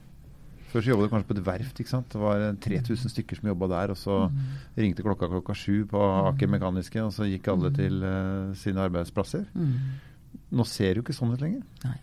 Før 0.74 0.82
så 0.82 0.90
jobbet 0.90 1.06
du 1.06 1.12
kanskje 1.12 1.28
på 1.28 1.36
et 1.36 1.46
verft. 1.46 1.80
ikke 1.80 1.92
sant? 1.92 2.08
Det 2.10 2.18
var 2.18 2.44
3000 2.64 3.12
stykker 3.12 3.38
som 3.38 3.46
jobba 3.52 3.68
der. 3.70 3.92
Og 3.94 3.98
så 4.00 4.16
mm. 4.26 4.38
ringte 4.82 5.04
klokka 5.06 5.28
klokka 5.30 5.54
sju 5.54 5.84
på 5.86 6.00
Aker 6.32 6.50
Mekaniske, 6.50 6.98
og 6.98 7.12
så 7.14 7.28
gikk 7.30 7.46
alle 7.52 7.70
mm. 7.70 7.76
til 7.76 8.02
uh, 8.02 8.56
sine 8.58 8.82
arbeidsplasser. 8.82 9.44
Mm. 9.54 10.40
Nå 10.58 10.66
ser 10.66 10.90
det 10.90 10.98
jo 10.98 11.04
ikke 11.04 11.14
sånn 11.14 11.36
ut 11.36 11.44
lenger. 11.44 11.62
Nei. 11.86 11.94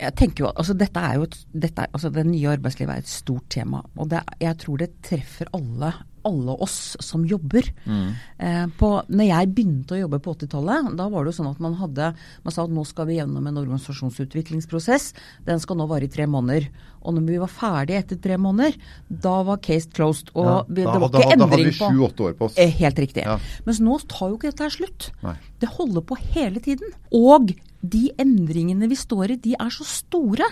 Jeg 0.00 0.16
tenker 0.16 0.44
jo, 0.44 0.50
altså 0.52 0.76
dette 0.76 1.00
er 1.00 1.16
jo 1.16 1.24
et, 1.26 1.34
dette 1.64 1.84
er, 1.84 1.90
altså 1.96 2.10
Det 2.12 2.22
nye 2.28 2.52
arbeidslivet 2.52 2.92
er 2.92 3.02
et 3.06 3.12
stort 3.12 3.48
tema. 3.52 3.80
og 3.96 4.12
det, 4.12 4.20
Jeg 4.40 4.60
tror 4.60 4.84
det 4.84 4.90
treffer 5.04 5.48
alle 5.56 5.94
alle 6.26 6.54
oss 6.64 6.96
som 7.00 7.24
jobber. 7.26 7.66
Mm. 7.84 8.06
Eh, 8.38 8.66
på, 8.78 8.90
når 9.08 9.28
jeg 9.28 9.50
begynte 9.56 9.96
å 9.96 10.00
jobbe 10.02 10.20
på 10.22 10.34
80-tallet, 10.36 10.92
da 10.98 11.08
var 11.12 11.24
det 11.24 11.32
jo 11.32 11.38
sånn 11.40 11.50
at 11.50 11.62
man 11.62 11.76
hadde 11.80 12.12
Man 12.44 12.54
sa 12.54 12.64
at 12.64 12.72
nå 12.72 12.84
skal 12.88 13.08
vi 13.08 13.18
gjennom 13.18 13.46
en 13.46 13.58
organisasjonsutviklingsprosess. 13.60 15.10
Den 15.46 15.60
skal 15.62 15.78
nå 15.80 15.86
vare 15.90 16.08
i 16.08 16.12
tre 16.12 16.26
måneder. 16.30 16.68
Og 17.00 17.16
når 17.16 17.26
vi 17.28 17.40
var 17.40 17.52
ferdige 17.52 18.02
etter 18.02 18.20
tre 18.20 18.36
måneder, 18.40 18.76
da 19.08 19.34
var 19.46 19.60
case 19.64 19.88
closed. 19.96 20.32
Og 20.34 20.48
ja, 20.48 20.56
vi, 20.68 20.84
det 20.84 21.02
var 21.04 21.12
da, 21.12 21.24
ikke 21.24 21.36
endring 21.38 21.40
på 21.40 21.50
Da 21.50 21.50
hadde 21.54 21.70
vi 21.70 21.76
sju-åtte 21.80 22.26
år 22.28 22.38
på 22.38 22.48
oss. 22.50 22.58
Eh, 22.60 22.72
helt 22.80 23.00
riktig. 23.00 23.24
Ja. 23.26 23.38
Mens 23.68 23.82
nå 23.84 23.98
tar 24.10 24.28
jo 24.28 24.38
ikke 24.38 24.50
dette 24.50 24.66
her 24.66 24.76
slutt. 24.76 25.10
Nei. 25.24 25.36
Det 25.62 25.72
holder 25.78 26.06
på 26.06 26.18
hele 26.34 26.62
tiden. 26.64 26.92
Og 27.16 27.54
de 27.80 28.02
endringene 28.20 28.90
vi 28.90 28.98
står 28.98 29.36
i, 29.36 29.40
de 29.40 29.56
er 29.56 29.72
så 29.72 29.86
store 29.88 30.48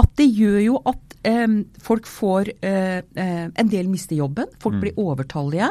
at 0.00 0.14
det 0.18 0.28
gjør 0.32 0.60
jo 0.64 0.78
at 0.88 1.11
folk 1.82 2.08
får 2.10 2.50
eh, 2.64 2.98
eh, 2.98 3.46
En 3.46 3.68
del 3.70 3.88
mister 3.90 4.16
jobben, 4.18 4.50
folk 4.62 4.76
mm. 4.76 4.80
blir 4.82 4.98
overtallige. 4.98 5.70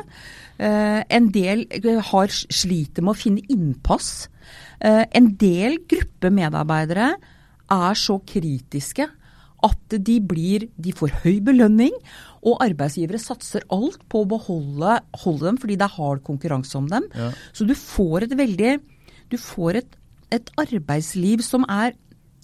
Eh, 0.57 1.01
en 1.09 1.31
del 1.33 1.65
har 2.11 2.31
sliter 2.31 3.03
med 3.03 3.13
å 3.13 3.19
finne 3.19 3.43
innpass. 3.51 4.29
Eh, 4.79 5.05
en 5.11 5.31
del 5.37 5.81
gruppemedarbeidere 5.91 7.13
er 7.71 7.99
så 7.99 8.19
kritiske 8.27 9.07
at 9.61 9.93
de, 9.93 10.17
blir, 10.25 10.67
de 10.81 10.93
får 10.95 11.19
høy 11.21 11.41
belønning, 11.45 11.93
og 12.41 12.63
arbeidsgivere 12.65 13.19
satser 13.21 13.65
alt 13.69 14.01
på 14.09 14.23
å 14.23 14.29
beholde 14.31 14.95
dem 15.43 15.59
fordi 15.61 15.77
det 15.77 15.85
er 15.85 15.97
hard 15.99 16.23
konkurranse 16.25 16.73
om 16.79 16.87
dem. 16.89 17.05
Ja. 17.13 17.29
Så 17.53 17.67
du 17.69 17.75
får 17.77 18.25
et 18.25 18.37
veldig 18.37 18.79
Du 19.31 19.37
får 19.39 19.77
et, 19.79 19.93
et 20.33 20.49
arbeidsliv 20.59 21.39
som 21.45 21.63
er 21.69 21.93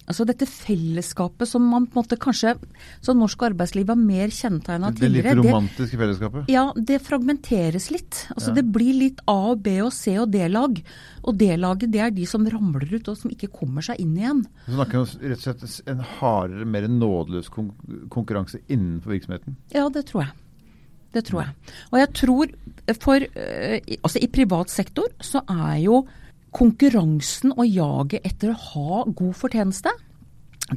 Altså 0.08 0.24
dette 0.28 0.46
fellesskapet 0.48 1.50
som 1.50 1.64
man 1.68 1.86
på 1.86 1.98
en 1.98 2.00
måte 2.00 2.16
kanskje 2.20 2.54
Som 3.04 3.20
norsk 3.20 3.42
arbeidsliv 3.50 3.88
var 3.90 3.98
mer 4.00 4.32
kjennetegna 4.32 4.90
tidligere. 4.96 5.34
Det 5.34 5.42
litt 5.42 5.50
romantiske 5.52 6.00
fellesskapet? 6.00 6.48
Ja, 6.52 6.64
det 6.74 7.00
fragmenteres 7.04 7.90
litt. 7.92 8.24
Altså 8.34 8.52
ja. 8.52 8.56
Det 8.58 8.64
blir 8.72 8.96
litt 8.96 9.22
A 9.28 9.36
og 9.52 9.62
B 9.66 9.76
og 9.84 9.92
C 9.94 10.16
og 10.20 10.32
D-lag. 10.32 10.80
Og 11.28 11.38
D-laget 11.38 11.92
det 11.92 12.02
er 12.04 12.14
de 12.16 12.26
som 12.28 12.46
ramler 12.48 12.88
ut 12.96 13.12
og 13.12 13.20
som 13.20 13.32
ikke 13.32 13.50
kommer 13.52 13.84
seg 13.84 14.00
inn 14.02 14.16
igjen. 14.18 14.44
Du 14.66 14.74
snakker 14.78 15.02
om 15.02 15.08
rett 15.28 15.38
og 15.38 15.46
slett 15.46 15.92
en 15.92 16.04
hardere, 16.18 16.68
mer 16.68 16.88
nådeløs 16.88 17.52
konkurranse 17.52 18.62
innenfor 18.66 19.16
virksomheten? 19.16 19.58
Ja, 19.76 19.88
det 19.92 20.08
tror 20.08 20.26
jeg. 20.26 20.36
Det 21.14 21.24
tror 21.24 21.44
jeg. 21.46 21.74
Og 21.92 21.98
jeg 22.02 22.08
tror 22.16 22.50
for 23.00 23.24
eh, 23.24 23.78
Altså 24.02 24.20
i 24.20 24.28
privat 24.32 24.72
sektor 24.72 25.08
så 25.24 25.40
er 25.48 25.78
jo 25.84 26.02
konkurransen 26.54 27.52
og 27.54 27.66
jaget 27.66 28.24
etter 28.26 28.52
å 28.52 28.60
ha 28.72 29.02
god 29.06 29.34
fortjeneste, 29.36 29.92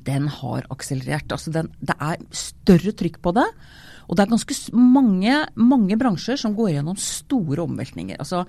den 0.08 0.28
har 0.32 0.68
akselerert. 0.72 1.32
Altså 1.32 1.52
den, 1.54 1.72
det 1.84 1.96
er 2.00 2.22
større 2.36 2.94
trykk 2.96 3.20
på 3.24 3.34
det. 3.36 3.48
Og 4.08 4.18
det 4.18 4.26
er 4.26 4.32
ganske 4.34 4.56
mange, 4.76 5.36
mange 5.56 5.98
bransjer 6.00 6.40
som 6.40 6.56
går 6.56 6.74
gjennom 6.76 6.98
store 7.00 7.64
omveltninger. 7.64 8.20
Altså, 8.20 8.44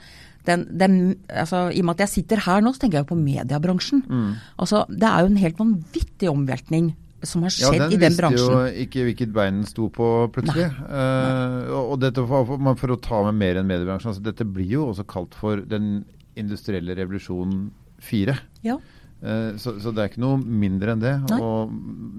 den, 0.46 0.64
den, 0.78 0.96
altså, 1.28 1.68
I 1.70 1.82
og 1.82 1.86
med 1.86 1.94
at 1.98 2.06
jeg 2.06 2.14
sitter 2.16 2.42
her 2.46 2.64
nå, 2.64 2.72
så 2.74 2.82
tenker 2.82 3.02
jeg 3.02 3.10
på 3.10 3.18
mediebransjen. 3.18 4.02
Mm. 4.08 4.32
Altså, 4.58 4.82
det 4.90 5.06
er 5.06 5.22
jo 5.22 5.30
en 5.30 5.42
helt 5.44 5.62
vanvittig 5.62 6.30
omveltning 6.32 6.90
som 7.22 7.44
har 7.46 7.54
skjedd 7.54 7.78
ja, 7.78 7.86
i 7.94 8.00
den 8.00 8.16
bransjen. 8.18 8.42
Ja, 8.42 8.56
Den 8.58 8.64
visste 8.64 8.80
jo 8.80 8.86
ikke 8.86 9.04
hvilket 9.06 9.34
bein 9.36 9.60
den 9.60 9.68
sto 9.70 9.86
på 9.94 10.08
plutselig. 10.34 10.66
Nei. 10.72 10.88
Uh, 10.90 11.76
og 11.84 11.94
dette 12.02 12.24
for, 12.26 12.56
for, 12.80 12.94
å 12.94 12.98
ta 13.02 13.22
med 13.28 13.38
mer 13.38 13.60
enn 13.60 13.70
mediebransjen, 13.70 14.10
altså, 14.14 14.24
dette 14.26 14.46
blir 14.48 14.74
jo 14.80 14.88
også 14.90 15.06
kalt 15.06 15.38
for 15.38 15.62
den 15.62 16.00
industrielle 16.38 16.96
revolusjon 16.98 17.70
4. 18.02 18.36
Ja. 18.66 18.78
Eh, 19.22 19.56
så, 19.56 19.76
så, 19.80 19.92
det 19.94 20.02
er 20.02 20.08
ikke 20.10 20.24
noe 20.24 20.38
mindre 20.42 20.92
enn 20.94 21.02
det. 21.02 21.12
Nei. 21.30 21.38
Og 21.38 21.70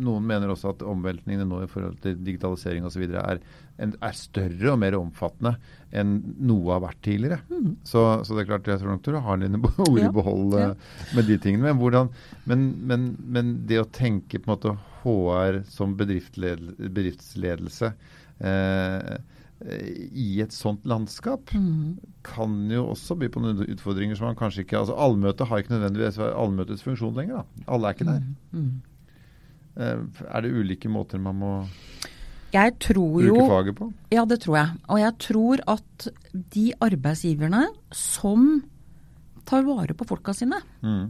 noen 0.05 0.23
mener 0.27 0.47
også 0.53 0.71
at 0.71 0.85
omveltningene 0.87 1.45
nå 1.49 1.57
i 1.65 1.69
forhold 1.71 1.97
til 2.03 2.15
digitalisering 2.23 2.85
osv. 2.87 3.03
Er, 3.19 3.37
er 3.83 4.13
større 4.15 4.71
og 4.71 4.79
mer 4.79 4.95
omfattende 4.99 5.53
enn 5.93 6.15
noe 6.47 6.71
har 6.71 6.81
vært 6.85 7.01
tidligere. 7.05 7.39
Mm. 7.51 7.71
Så, 7.83 7.99
så, 8.23 8.31
det 8.33 8.41
er 8.43 8.49
klart, 8.53 8.69
jeg 8.71 8.79
tror 8.81 8.91
nok 8.95 9.03
du 9.03 9.11
har 9.27 9.37
dine 9.41 9.59
ord 9.89 9.99
i 9.99 10.15
behold 10.15 10.57
ja. 10.61 10.71
med 11.17 11.23
de 11.27 11.37
tingene. 11.43 11.67
Men, 11.67 11.77
hvordan, 11.81 12.05
men, 12.49 12.59
men, 12.87 12.99
men, 13.27 13.45
det 13.67 13.83
å 13.83 13.91
tenke 13.91 14.39
på 14.39 14.45
en 14.47 14.55
måte 14.55 14.71
HR 15.03 15.53
som 15.67 15.97
bedriftsledelse 15.99 17.87
eh, 18.39 19.15
i 19.63 20.41
et 20.43 20.51
sånt 20.51 20.83
landskap 20.89 21.53
mm. 21.55 21.99
kan 22.27 22.55
jo 22.71 22.89
også 22.91 23.15
by 23.19 23.29
på 23.31 23.43
noen 23.43 23.63
utfordringer 23.63 24.17
som 24.19 24.27
man 24.27 24.39
kanskje 24.39 24.65
ikke 24.65 24.81
altså 24.81 24.97
Allmøtet 24.99 25.47
har 25.47 25.61
ikke 25.61 25.75
nødvendigvis 25.75 26.19
allmøtets 26.19 26.83
funksjon 26.83 27.15
lenger. 27.15 27.43
da. 27.43 27.63
Alle 27.71 27.87
er 27.87 27.95
ikke 27.95 28.09
der. 28.09 28.25
Mm. 28.51 28.59
Mm. 28.59 30.09
Er 30.27 30.43
det 30.43 30.51
ulike 30.53 30.91
måter 30.91 31.21
man 31.21 31.39
må 31.39 31.53
bruke 32.53 33.25
jo, 33.25 33.47
faget 33.49 33.75
på? 33.79 33.89
Ja, 34.13 34.25
det 34.29 34.41
tror 34.43 34.57
jeg. 34.59 34.81
Og 34.87 34.99
jeg 35.01 35.13
tror 35.25 35.63
at 35.73 36.07
de 36.53 36.65
arbeidsgiverne 36.85 37.63
som 37.97 38.63
tar 39.47 39.63
vare 39.65 39.95
på 39.97 40.05
folka 40.07 40.35
sine, 40.37 40.59
mm. 40.83 41.07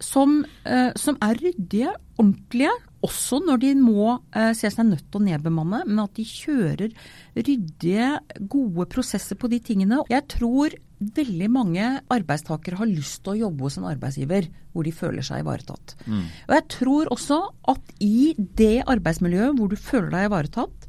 som, 0.00 0.40
eh, 0.64 0.90
som 0.96 1.20
er 1.22 1.38
ryddige, 1.38 1.92
ordentlige, 2.18 2.72
også 3.02 3.40
når 3.42 3.60
de 3.62 3.72
må 3.80 4.06
eh, 4.36 4.52
se 4.56 4.70
seg 4.70 4.86
nødt 4.88 5.08
til 5.10 5.20
å 5.20 5.26
nedbemanne, 5.26 5.82
men 5.88 6.00
at 6.04 6.14
de 6.18 6.24
kjører 6.26 6.94
ryddige, 7.34 8.08
gode 8.50 8.86
prosesser 8.92 9.38
på 9.38 9.50
de 9.52 9.58
tingene. 9.64 10.02
Jeg 10.12 10.26
tror 10.30 10.76
veldig 11.02 11.48
mange 11.50 11.86
arbeidstakere 12.14 12.78
har 12.78 12.90
lyst 12.90 13.24
til 13.24 13.34
å 13.34 13.40
jobbe 13.48 13.66
hos 13.66 13.78
en 13.80 13.88
arbeidsgiver 13.90 14.46
hvor 14.72 14.86
de 14.86 14.94
føler 14.94 15.26
seg 15.26 15.42
ivaretatt. 15.42 15.96
Mm. 16.06 16.22
Og 16.46 16.54
jeg 16.56 16.66
tror 16.76 17.10
også 17.14 17.40
at 17.72 17.92
i 18.04 18.32
det 18.38 18.84
arbeidsmiljøet 18.86 19.58
hvor 19.58 19.72
du 19.72 19.78
føler 19.80 20.12
deg 20.14 20.28
ivaretatt, 20.30 20.88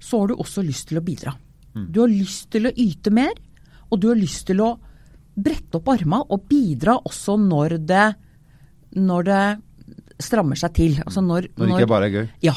så 0.00 0.22
har 0.22 0.30
du 0.30 0.40
også 0.40 0.64
lyst 0.64 0.88
til 0.90 1.00
å 1.00 1.04
bidra. 1.04 1.36
Mm. 1.76 1.86
Du 1.92 2.00
har 2.02 2.12
lyst 2.12 2.48
til 2.54 2.68
å 2.68 2.72
yte 2.72 3.12
mer, 3.12 3.36
og 3.90 4.00
du 4.00 4.08
har 4.10 4.18
lyst 4.18 4.48
til 4.48 4.64
å 4.64 4.72
brette 5.36 5.76
opp 5.78 5.90
armene 5.92 6.24
og 6.32 6.46
bidra 6.48 6.96
også 7.04 7.36
når 7.40 7.76
det, 7.84 8.06
når 8.96 9.28
det 9.28 9.44
strammer 10.22 10.58
seg 10.58 10.74
til. 10.76 10.98
Altså 11.04 11.22
når, 11.24 11.50
når 11.56 11.70
det 11.70 11.78
ikke 11.78 11.92
bare 11.92 12.08
er 12.08 12.14
gøy? 12.14 12.26
Ja. 12.44 12.56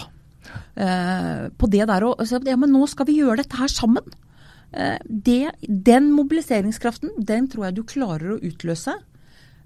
Eh, 0.80 1.46
på 1.60 1.70
det 1.70 1.86
der 1.90 2.06
å 2.08 2.16
Ja, 2.24 2.58
men 2.58 2.74
nå 2.74 2.88
skal 2.90 3.10
vi 3.10 3.20
gjøre 3.20 3.42
dette 3.44 3.60
her 3.60 3.72
sammen. 3.72 4.06
Eh, 4.72 4.98
det, 5.04 5.54
den 5.68 6.12
mobiliseringskraften, 6.16 7.16
den 7.18 7.50
tror 7.52 7.70
jeg 7.70 7.80
du 7.80 7.84
klarer 7.88 8.36
å 8.36 8.42
utløse 8.42 8.96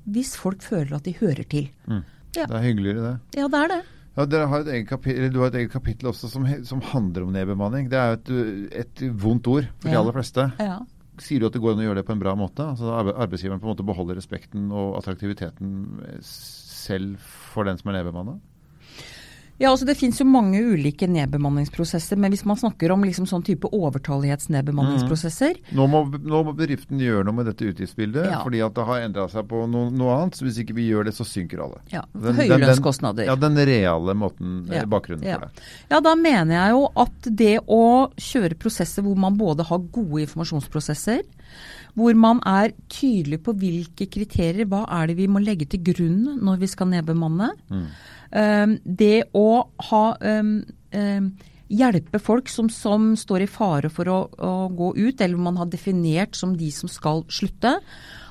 hvis 0.03 0.33
folk 0.35 0.63
føler 0.63 0.97
at 0.97 1.05
de 1.07 1.13
hører 1.15 1.45
til. 1.47 1.69
Mm. 1.87 2.03
Ja. 2.33 2.47
Det 2.49 2.57
er 2.57 2.65
hyggeligere, 2.65 3.03
det. 3.05 3.39
Ja, 3.39 3.47
det 3.47 3.59
er 3.59 3.69
det. 3.71 3.81
Ja, 4.13 4.25
har 4.45 4.67
kapittel, 4.85 5.31
Du 5.33 5.39
har 5.39 5.47
et 5.47 5.55
eget 5.55 5.71
kapittel 5.71 6.11
også 6.11 6.27
som, 6.29 6.45
som 6.67 6.81
handler 6.85 7.23
om 7.25 7.31
nedbemanning. 7.33 7.87
Det 7.89 7.97
er 7.97 8.11
jo 8.11 8.17
et, 8.19 8.83
et 8.83 9.03
vondt 9.23 9.47
ord 9.49 9.69
for 9.79 9.89
de 9.89 9.97
aller 9.97 10.13
fleste. 10.13 10.45
Ja. 10.61 10.81
Sier 11.23 11.39
du 11.39 11.47
at 11.47 11.55
det 11.55 11.61
går 11.63 11.75
an 11.75 11.83
å 11.83 11.85
gjøre 11.85 12.01
det 12.01 12.07
på 12.07 12.15
en 12.15 12.21
bra 12.23 12.33
måte? 12.35 12.65
Altså 12.73 12.91
Arbeidsgiveren 12.99 13.61
på 13.61 13.69
en 13.69 13.73
måte 13.73 13.85
beholder 13.87 14.19
respekten 14.19 14.67
og 14.75 14.97
attraktiviteten 14.99 15.69
selv 16.27 17.21
for 17.53 17.69
den 17.69 17.79
som 17.79 17.91
er 17.91 18.01
nedbemanna? 18.01 18.39
Ja, 19.61 19.69
altså 19.69 19.85
Det 19.85 19.95
finnes 19.99 20.17
jo 20.17 20.25
mange 20.25 20.59
ulike 20.59 21.07
nedbemanningsprosesser. 21.07 22.17
Men 22.19 22.33
hvis 22.33 22.43
man 22.49 22.57
snakker 22.59 22.91
om 22.93 23.03
liksom 23.05 23.27
sånn 23.29 23.45
type 23.45 23.69
overtallighetsnedbemanningsprosesser 23.69 25.59
mm. 25.59 25.73
nå, 25.77 25.87
må, 25.91 26.03
nå, 26.17 26.41
må, 26.47 26.55
bedriften 26.57 27.01
gjøre 27.01 27.27
noe 27.27 27.37
med 27.37 27.49
dette 27.51 27.69
utgiftsbildet, 27.69 28.27
ja. 28.31 28.41
fordi 28.45 28.63
at 28.65 28.75
det 28.77 28.87
har 28.89 29.05
endra 29.05 29.27
seg 29.31 29.45
på 29.49 29.63
no, 29.69 29.85
noe 29.93 30.17
annet. 30.17 30.39
så 30.39 30.47
Hvis 30.47 30.59
ikke 30.63 30.77
vi 30.79 30.87
gjør 30.89 31.09
det, 31.09 31.15
så 31.17 31.27
synker 31.27 31.63
alle. 31.67 31.83
Ja, 31.93 32.05
Høylønnskostnader. 32.13 33.23
Den, 33.23 33.29
den, 33.29 33.31
Ja, 33.31 33.37
den 33.43 33.69
reale 33.69 34.17
måten, 34.17 34.57
ja. 34.71 34.87
bakgrunnen 34.89 35.27
ja. 35.27 35.37
for 35.37 35.47
det. 35.47 35.69
Ja, 35.93 36.01
da 36.03 36.15
mener 36.17 36.57
jeg 36.57 36.75
jo 36.75 36.87
at 37.05 37.29
det 37.43 37.53
å 37.69 37.83
kjøre 38.17 38.59
prosesser 38.59 39.05
hvor 39.05 39.19
man 39.19 39.37
både 39.39 39.67
har 39.69 39.85
gode 39.93 40.25
informasjonsprosesser, 40.25 41.23
hvor 41.93 42.17
man 42.17 42.39
er 42.49 42.73
tydelig 42.89 43.43
på 43.45 43.53
hvilke 43.57 44.07
kriterier, 44.09 44.65
hva 44.69 44.83
er 44.97 45.11
det 45.11 45.17
vi 45.19 45.29
må 45.29 45.41
legge 45.43 45.67
til 45.69 45.83
grunn 45.85 46.39
når 46.41 46.63
vi 46.63 46.69
skal 46.71 46.89
nedbemanne. 46.89 47.51
Mm. 47.69 47.87
Um, 48.33 48.79
det 48.83 49.27
å 49.37 49.47
ha 49.89 50.05
um, 50.17 50.55
um, 50.97 51.27
hjelpe 51.69 52.17
folk 52.21 52.49
som, 52.49 52.69
som, 52.73 53.11
står 53.17 53.45
i 53.45 53.49
fare 53.49 53.91
for 53.93 54.09
å, 54.09 54.17
å, 54.33 54.53
gå 54.73 54.89
ut, 54.97 55.21
eller 55.21 55.37
man 55.37 55.59
har 55.61 55.69
definert 55.69 56.37
som 56.37 56.55
de 56.57 56.71
som 56.73 56.89
skal 56.89 57.23
slutte. 57.29 57.75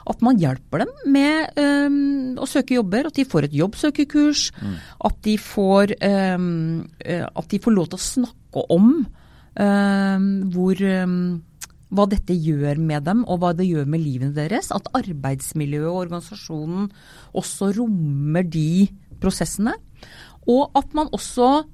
At 0.02 0.24
man 0.26 0.40
hjelper 0.42 0.82
dem 0.82 0.90
med 1.14 1.58
um, 1.62 2.34
å 2.42 2.48
søke 2.50 2.74
jobber, 2.80 3.06
at 3.06 3.18
de 3.18 3.26
får 3.28 3.46
et 3.46 3.56
jobbsøkerkurs. 3.60 4.48
Mm. 4.58 4.74
At, 5.06 5.20
de 5.22 5.36
får, 5.38 5.94
um, 6.02 6.82
at, 7.06 7.46
de 7.54 7.62
får, 7.62 7.76
lov 7.78 7.92
til 7.92 8.00
å 8.00 8.06
snakke 8.08 8.66
om 8.74 8.90
um, 9.06 10.28
hvor 10.50 10.84
hva 11.92 12.06
dette 12.08 12.34
gjør 12.34 12.80
med 12.80 13.04
dem, 13.04 13.22
og 13.28 13.42
hva 13.42 13.52
det 13.56 13.68
gjør 13.68 13.88
med 13.90 14.02
livene 14.02 14.34
deres. 14.34 14.72
At 14.74 14.90
arbeidsmiljøet 14.96 15.90
og 15.90 16.02
organisasjonen 16.06 16.90
også 17.38 17.70
rommer 17.76 18.46
de 18.48 18.88
prosessene. 19.22 19.76
Og 20.50 20.70
at 20.78 20.94
man 20.96 21.10
også 21.14 21.64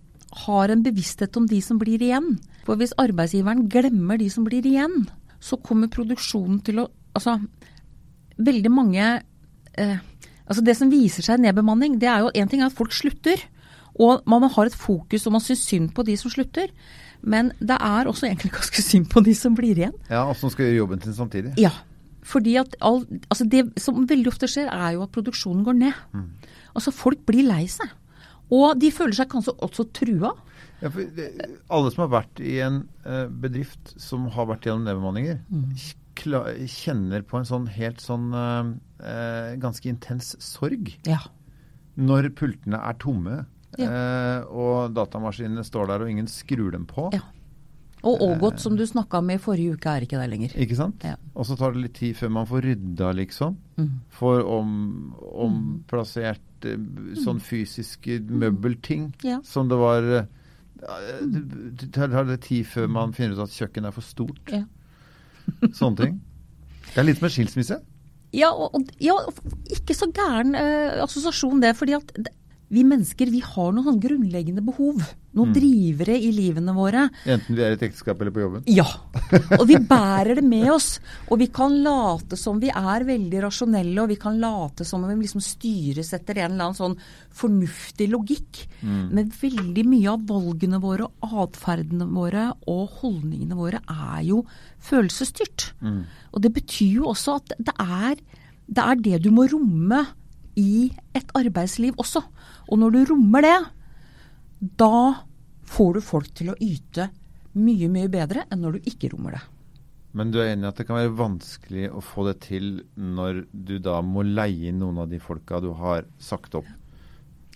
har 0.44 0.72
en 0.72 0.84
bevissthet 0.84 1.36
om 1.40 1.46
de 1.48 1.60
som 1.64 1.78
blir 1.80 2.02
igjen. 2.04 2.36
For 2.66 2.76
hvis 2.76 2.96
arbeidsgiveren 3.00 3.66
glemmer 3.72 4.20
de 4.20 4.28
som 4.30 4.44
blir 4.44 4.66
igjen, 4.66 5.06
så 5.40 5.56
kommer 5.62 5.92
produksjonen 5.92 6.62
til 6.66 6.84
å 6.84 6.90
Altså, 7.18 7.32
veldig 8.38 8.70
mange 8.70 9.04
eh, 9.74 9.96
Altså 10.46 10.62
det 10.62 10.74
som 10.78 10.90
viser 10.92 11.24
seg 11.24 11.40
i 11.40 11.48
nedbemanning, 11.48 11.96
det 11.98 12.06
er 12.06 12.22
jo 12.22 12.28
én 12.36 12.46
ting 12.48 12.60
er 12.62 12.68
at 12.68 12.76
folk 12.76 12.92
slutter. 12.94 13.40
Og 13.98 14.22
man 14.30 14.46
har 14.46 14.68
et 14.68 14.76
fokus 14.76 15.26
og 15.26 15.34
man 15.34 15.42
syns 15.42 15.64
synd 15.66 15.90
på 15.96 16.04
de 16.06 16.14
som 16.20 16.30
slutter. 16.30 16.70
Men 17.20 17.50
det 17.58 17.76
er 17.76 18.08
også 18.08 18.28
egentlig 18.28 18.54
ganske 18.58 18.84
synd 18.84 19.10
på 19.12 19.24
de 19.26 19.34
som 19.36 19.56
blir 19.58 19.76
igjen. 19.76 19.96
Ja, 20.08 20.24
Og 20.28 20.36
som 20.38 20.52
skal 20.52 20.68
gjøre 20.68 20.80
jobben 20.82 21.02
sin 21.02 21.16
samtidig. 21.16 21.52
Ja. 21.60 21.72
Fordi 22.28 22.56
at 22.60 22.76
all, 22.84 23.02
altså 23.30 23.44
Det 23.48 23.64
som 23.80 24.06
veldig 24.08 24.28
ofte 24.28 24.48
skjer, 24.48 24.68
er 24.68 24.96
jo 24.96 25.02
at 25.02 25.12
produksjonen 25.12 25.64
går 25.64 25.76
ned. 25.80 26.00
Mm. 26.12 26.28
Altså 26.76 26.92
Folk 26.94 27.24
blir 27.26 27.48
lei 27.48 27.66
seg. 27.72 27.88
Og 28.54 28.78
de 28.80 28.90
føler 28.94 29.16
seg 29.18 29.30
kanskje 29.32 29.56
også 29.64 29.88
trua. 29.96 30.32
Ja, 30.78 30.90
for 30.90 31.02
det, 31.16 31.28
alle 31.74 31.92
som 31.92 32.04
har 32.06 32.12
vært 32.20 32.40
i 32.40 32.58
en 32.64 32.82
uh, 33.04 33.26
bedrift 33.28 33.94
som 34.00 34.28
har 34.34 34.48
vært 34.50 34.68
gjennom 34.68 34.86
nedbemanninger, 34.86 35.40
mm. 35.50 36.66
kjenner 36.70 37.26
på 37.26 37.40
en 37.40 37.48
sånn 37.48 37.66
helt 37.74 38.02
sånn 38.02 38.30
uh, 38.34 38.72
uh, 39.02 39.52
ganske 39.60 39.90
intens 39.90 40.36
sorg. 40.42 40.92
Ja. 41.08 41.20
Når 41.98 42.30
pultene 42.38 42.78
er 42.78 42.98
tomme 43.02 43.42
ja. 43.76 43.88
Eh, 43.88 44.46
og 44.48 44.94
datamaskinene 44.96 45.64
står 45.66 45.90
der, 45.90 46.04
og 46.04 46.12
ingen 46.12 46.30
skrur 46.30 46.72
dem 46.74 46.86
på. 46.88 47.08
Ja. 47.14 47.24
Og 48.06 48.22
Ågot, 48.22 48.54
eh, 48.54 48.62
som 48.62 48.76
du 48.78 48.84
snakka 48.86 49.20
med 49.24 49.40
i 49.40 49.42
forrige 49.42 49.74
uke, 49.74 49.90
er 49.90 50.06
ikke 50.06 50.20
der 50.20 50.30
lenger. 50.30 50.54
Ikke 50.56 50.78
sant? 50.78 51.02
Ja. 51.04 51.16
Og 51.34 51.46
så 51.46 51.58
tar 51.58 51.74
det 51.74 51.82
litt 51.82 51.96
tid 51.98 52.16
før 52.16 52.32
man 52.38 52.48
får 52.48 52.64
rydda, 52.64 53.12
liksom. 53.18 53.58
Mm. 53.76 53.90
Får 54.20 54.44
om, 54.46 54.70
omplassert 55.46 56.44
eh, 56.66 56.80
sånn 57.22 57.40
fysiske 57.44 58.18
møbelting 58.28 59.12
ja. 59.26 59.38
som 59.46 59.68
det 59.70 59.78
var 59.78 60.08
eh, 60.22 60.26
Det 61.28 61.90
tar 61.94 62.34
tid 62.42 62.66
før 62.70 62.88
man 62.94 63.14
finner 63.16 63.36
ut 63.36 63.44
at 63.46 63.54
kjøkkenet 63.54 63.90
er 63.90 63.96
for 63.96 64.06
stort. 64.06 64.52
Ja. 64.54 64.64
Sånne 65.78 65.96
ting. 66.02 66.18
Det 66.88 67.00
er 67.02 67.08
litt 67.08 67.22
en 67.22 67.32
skilsmisse. 67.32 67.80
Ja, 68.36 68.50
og, 68.52 68.90
ja, 69.00 69.14
ikke 69.72 69.96
så 69.96 70.10
gæren 70.12 70.54
eh, 70.58 70.98
assosiasjon 71.02 71.62
det. 71.64 71.74
fordi 71.76 71.96
at 71.96 72.12
vi 72.68 72.84
mennesker 72.84 73.30
vi 73.32 73.40
har 73.44 73.72
noen 73.72 73.86
sånn 73.86 74.00
grunnleggende 74.02 74.62
behov. 74.64 75.00
Noen 75.38 75.52
mm. 75.52 75.54
drivere 75.56 76.16
i 76.20 76.28
livene 76.34 76.72
våre. 76.76 77.06
Enten 77.28 77.56
vi 77.56 77.62
er 77.64 77.72
i 77.72 77.76
et 77.78 77.84
ekteskap 77.86 78.20
eller 78.20 78.34
på 78.34 78.42
jobben? 78.42 78.64
Ja. 78.68 78.86
Og 79.56 79.64
vi 79.70 79.78
bærer 79.88 80.36
det 80.36 80.44
med 80.44 80.66
oss. 80.72 80.88
Og 81.28 81.40
vi 81.40 81.48
kan 81.54 81.78
late 81.84 82.36
som 82.40 82.60
vi 82.60 82.68
er 82.68 83.06
veldig 83.08 83.42
rasjonelle, 83.46 83.96
og 84.02 84.12
vi 84.12 84.18
kan 84.20 84.36
late 84.42 84.84
som 84.88 85.04
om 85.04 85.12
vi 85.14 85.24
liksom 85.24 85.44
styres 85.44 86.12
etter 86.16 86.42
en 86.42 86.56
eller 86.56 86.68
annen 86.68 86.78
sånn 86.80 86.98
fornuftig 87.40 88.10
logikk. 88.12 88.64
Mm. 88.82 89.02
Men 89.16 89.32
veldig 89.40 89.86
mye 89.88 90.12
av 90.12 90.28
valgene 90.28 90.82
våre, 90.84 91.08
atferdene 91.24 92.08
våre 92.12 92.50
og 92.68 93.00
holdningene 93.00 93.56
våre 93.56 93.80
er 93.88 94.22
jo 94.28 94.42
følelsesstyrt. 94.90 95.70
Mm. 95.80 96.02
Og 96.34 96.44
det 96.44 96.52
betyr 96.60 97.00
jo 97.00 97.12
også 97.14 97.40
at 97.40 97.56
det 97.56 97.76
er 97.78 98.20
det, 98.68 98.82
er 98.84 98.98
det 99.00 99.22
du 99.24 99.30
må 99.32 99.46
romme 99.48 100.04
i 100.58 100.88
et 101.16 101.30
arbeidsliv 101.38 101.94
også. 102.02 102.22
Og 102.68 102.80
når 102.82 102.96
du 102.96 103.00
rommer 103.12 103.44
det, 103.46 103.56
da 104.80 104.90
får 105.68 105.94
du 105.98 106.00
folk 106.04 106.32
til 106.36 106.50
å 106.52 106.56
yte 106.64 107.08
mye, 107.58 107.88
mye 107.92 108.10
bedre 108.12 108.44
enn 108.50 108.62
når 108.64 108.78
du 108.78 108.90
ikke 108.90 109.12
rommer 109.14 109.36
det. 109.38 109.42
Men 110.18 110.30
du 110.32 110.38
er 110.40 110.54
enig 110.54 110.64
i 110.64 110.70
at 110.70 110.78
det 110.80 110.86
kan 110.88 110.96
være 110.98 111.12
vanskelig 111.18 111.90
å 111.94 112.00
få 112.02 112.24
det 112.30 112.38
til 112.46 112.68
når 112.96 113.42
du 113.52 113.76
da 113.84 113.98
må 114.02 114.24
leie 114.26 114.70
inn 114.72 114.80
noen 114.80 115.02
av 115.04 115.10
de 115.12 115.20
folka 115.22 115.60
du 115.62 115.70
har 115.78 116.06
sagt 116.18 116.56
opp? 116.58 116.66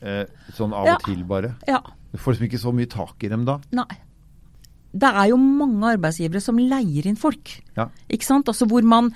Eh, 0.02 0.26
sånn 0.54 0.74
av 0.74 0.86
Ja. 0.86 0.94
og 0.98 1.06
til, 1.06 1.22
bare? 1.24 1.54
Ja. 1.66 1.80
Du 2.12 2.18
får 2.18 2.34
liksom 2.36 2.48
ikke 2.50 2.60
så 2.62 2.72
mye 2.76 2.90
tak 2.90 3.24
i 3.24 3.30
dem 3.32 3.46
da? 3.48 3.58
Nei. 3.72 3.88
Det 4.92 5.08
er 5.08 5.30
jo 5.30 5.38
mange 5.40 5.94
arbeidsgivere 5.96 6.42
som 6.44 6.58
leier 6.60 7.06
inn 7.08 7.16
folk. 7.16 7.54
Ja. 7.78 7.88
Ikke 8.12 8.26
sant? 8.28 8.50
Altså 8.52 8.66
hvor 8.68 8.84
man 8.84 9.08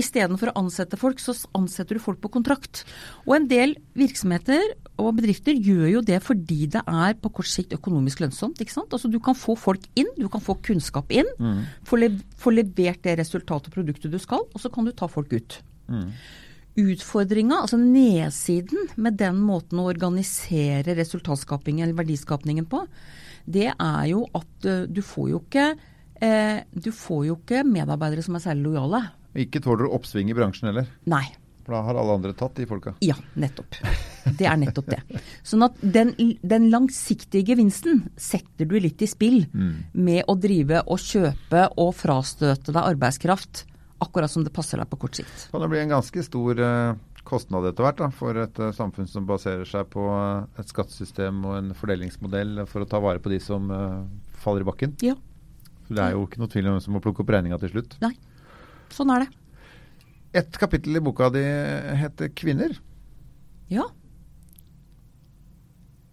Istedenfor 0.00 0.50
å 0.50 0.62
ansette 0.62 0.96
folk, 0.96 1.20
så 1.20 1.34
ansetter 1.56 1.98
du 1.98 2.02
folk 2.02 2.22
på 2.22 2.30
kontrakt. 2.38 2.84
Og 3.26 3.34
en 3.36 3.48
del 3.50 3.74
virksomheter 3.98 4.62
og 4.98 5.18
bedrifter 5.18 5.52
gjør 5.52 5.86
jo 5.92 6.00
det 6.08 6.22
fordi 6.24 6.66
det 6.72 6.82
er 6.88 7.16
på 7.20 7.30
kort 7.36 7.50
sikt 7.50 7.76
økonomisk 7.76 8.22
lønnsomt. 8.24 8.60
ikke 8.60 8.72
sant? 8.72 8.92
Altså 8.92 9.10
Du 9.12 9.20
kan 9.20 9.36
få 9.36 9.56
folk 9.56 9.84
inn, 9.94 10.08
du 10.16 10.28
kan 10.32 10.40
få 10.40 10.56
kunnskap 10.64 11.12
inn, 11.12 11.28
få, 11.84 12.00
le 12.00 12.10
få 12.40 12.54
levert 12.56 13.02
det 13.04 13.18
resultatet 13.20 13.68
og 13.68 13.76
produktet 13.76 14.10
du 14.10 14.18
skal, 14.18 14.46
og 14.48 14.60
så 14.60 14.72
kan 14.72 14.84
du 14.88 14.92
ta 14.92 15.08
folk 15.08 15.32
ut. 15.32 15.60
Utfordringa, 16.78 17.62
altså 17.64 17.76
nedsiden 17.76 18.88
med 18.96 19.16
den 19.18 19.40
måten 19.42 19.80
å 19.82 19.88
organisere 19.90 20.94
resultatskapingen 20.94 21.84
eller 21.84 21.98
verdiskapningen 21.98 22.68
på, 22.70 22.84
det 23.48 23.72
er 23.72 24.04
jo 24.10 24.26
at 24.36 24.68
eh, 24.68 24.84
du 24.86 25.00
får 25.02 25.30
jo 25.32 25.40
ikke 25.42 25.64
eh, 26.20 26.60
du 26.70 26.90
får 26.94 27.24
jo 27.26 27.38
ikke 27.40 27.64
medarbeidere 27.66 28.22
som 28.22 28.36
er 28.36 28.44
særlig 28.44 28.68
lojale. 28.68 29.02
Ikke 29.38 29.62
tåler 29.62 29.86
du 29.86 29.94
oppsving 29.94 30.32
i 30.32 30.36
bransjen 30.36 30.70
heller? 30.72 30.88
Nei. 31.10 31.26
For 31.68 31.76
da 31.76 31.82
har 31.84 31.98
alle 32.00 32.14
andre 32.16 32.32
tatt 32.32 32.56
de 32.56 32.64
folka. 32.66 32.94
Ja, 33.04 33.14
nettopp. 33.36 33.76
Det 34.38 34.46
er 34.48 34.56
nettopp 34.56 34.86
det. 34.88 35.02
Sånn 35.46 35.66
at 35.66 35.76
den, 35.84 36.14
den 36.40 36.70
langsiktige 36.72 37.44
gevinsten 37.52 38.06
setter 38.16 38.68
du 38.68 38.78
litt 38.80 39.02
i 39.04 39.08
spill 39.10 39.42
med 39.92 40.22
å 40.28 40.36
drive 40.40 40.80
og 40.88 41.00
kjøpe 41.02 41.66
og 41.76 41.92
frastøte 41.96 42.72
deg 42.72 42.80
arbeidskraft 42.94 43.66
akkurat 44.00 44.30
som 44.32 44.44
det 44.46 44.52
passer 44.54 44.80
deg 44.80 44.88
på 44.88 44.96
kort 45.02 45.18
sikt. 45.18 45.48
Kan 45.52 45.64
det 45.64 45.68
bli 45.72 45.80
en 45.82 45.92
ganske 45.92 46.22
stor 46.24 46.60
eh, 46.62 46.96
kostnad 47.28 47.66
etter 47.68 47.84
hvert 47.84 47.98
da, 48.00 48.08
for 48.14 48.38
et 48.40 48.60
eh, 48.62 48.72
samfunn 48.76 49.08
som 49.10 49.26
baserer 49.28 49.66
seg 49.68 49.88
på 49.92 50.04
eh, 50.12 50.60
et 50.62 50.70
skattesystem 50.70 51.40
og 51.44 51.56
en 51.58 51.72
fordelingsmodell 51.76 52.62
for 52.70 52.84
å 52.84 52.88
ta 52.88 53.00
vare 53.02 53.20
på 53.20 53.32
de 53.32 53.40
som 53.42 53.66
faller 54.38 54.62
i 54.64 54.68
bakken? 54.70 54.94
Ja, 55.04 55.16
Så 55.88 55.98
det 55.98 56.04
er 56.04 56.14
jo 56.14 56.24
ikke 56.28 56.40
noe 56.44 56.52
tvil 56.52 56.70
om 56.70 56.78
hvem 56.78 56.84
som 56.86 56.94
må 56.96 57.02
plukke 57.04 57.26
opp 57.26 57.34
regninga 57.34 57.58
til 57.60 57.74
slutt. 57.74 57.98
nei. 58.04 58.14
Sånn 58.94 59.12
er 59.14 59.24
det. 59.24 59.30
Et 60.42 60.58
kapittel 60.60 60.98
i 60.98 61.02
boka 61.04 61.30
di 61.32 61.42
heter 61.42 62.28
'Kvinner'. 62.28 62.78
Ja. 63.68 63.84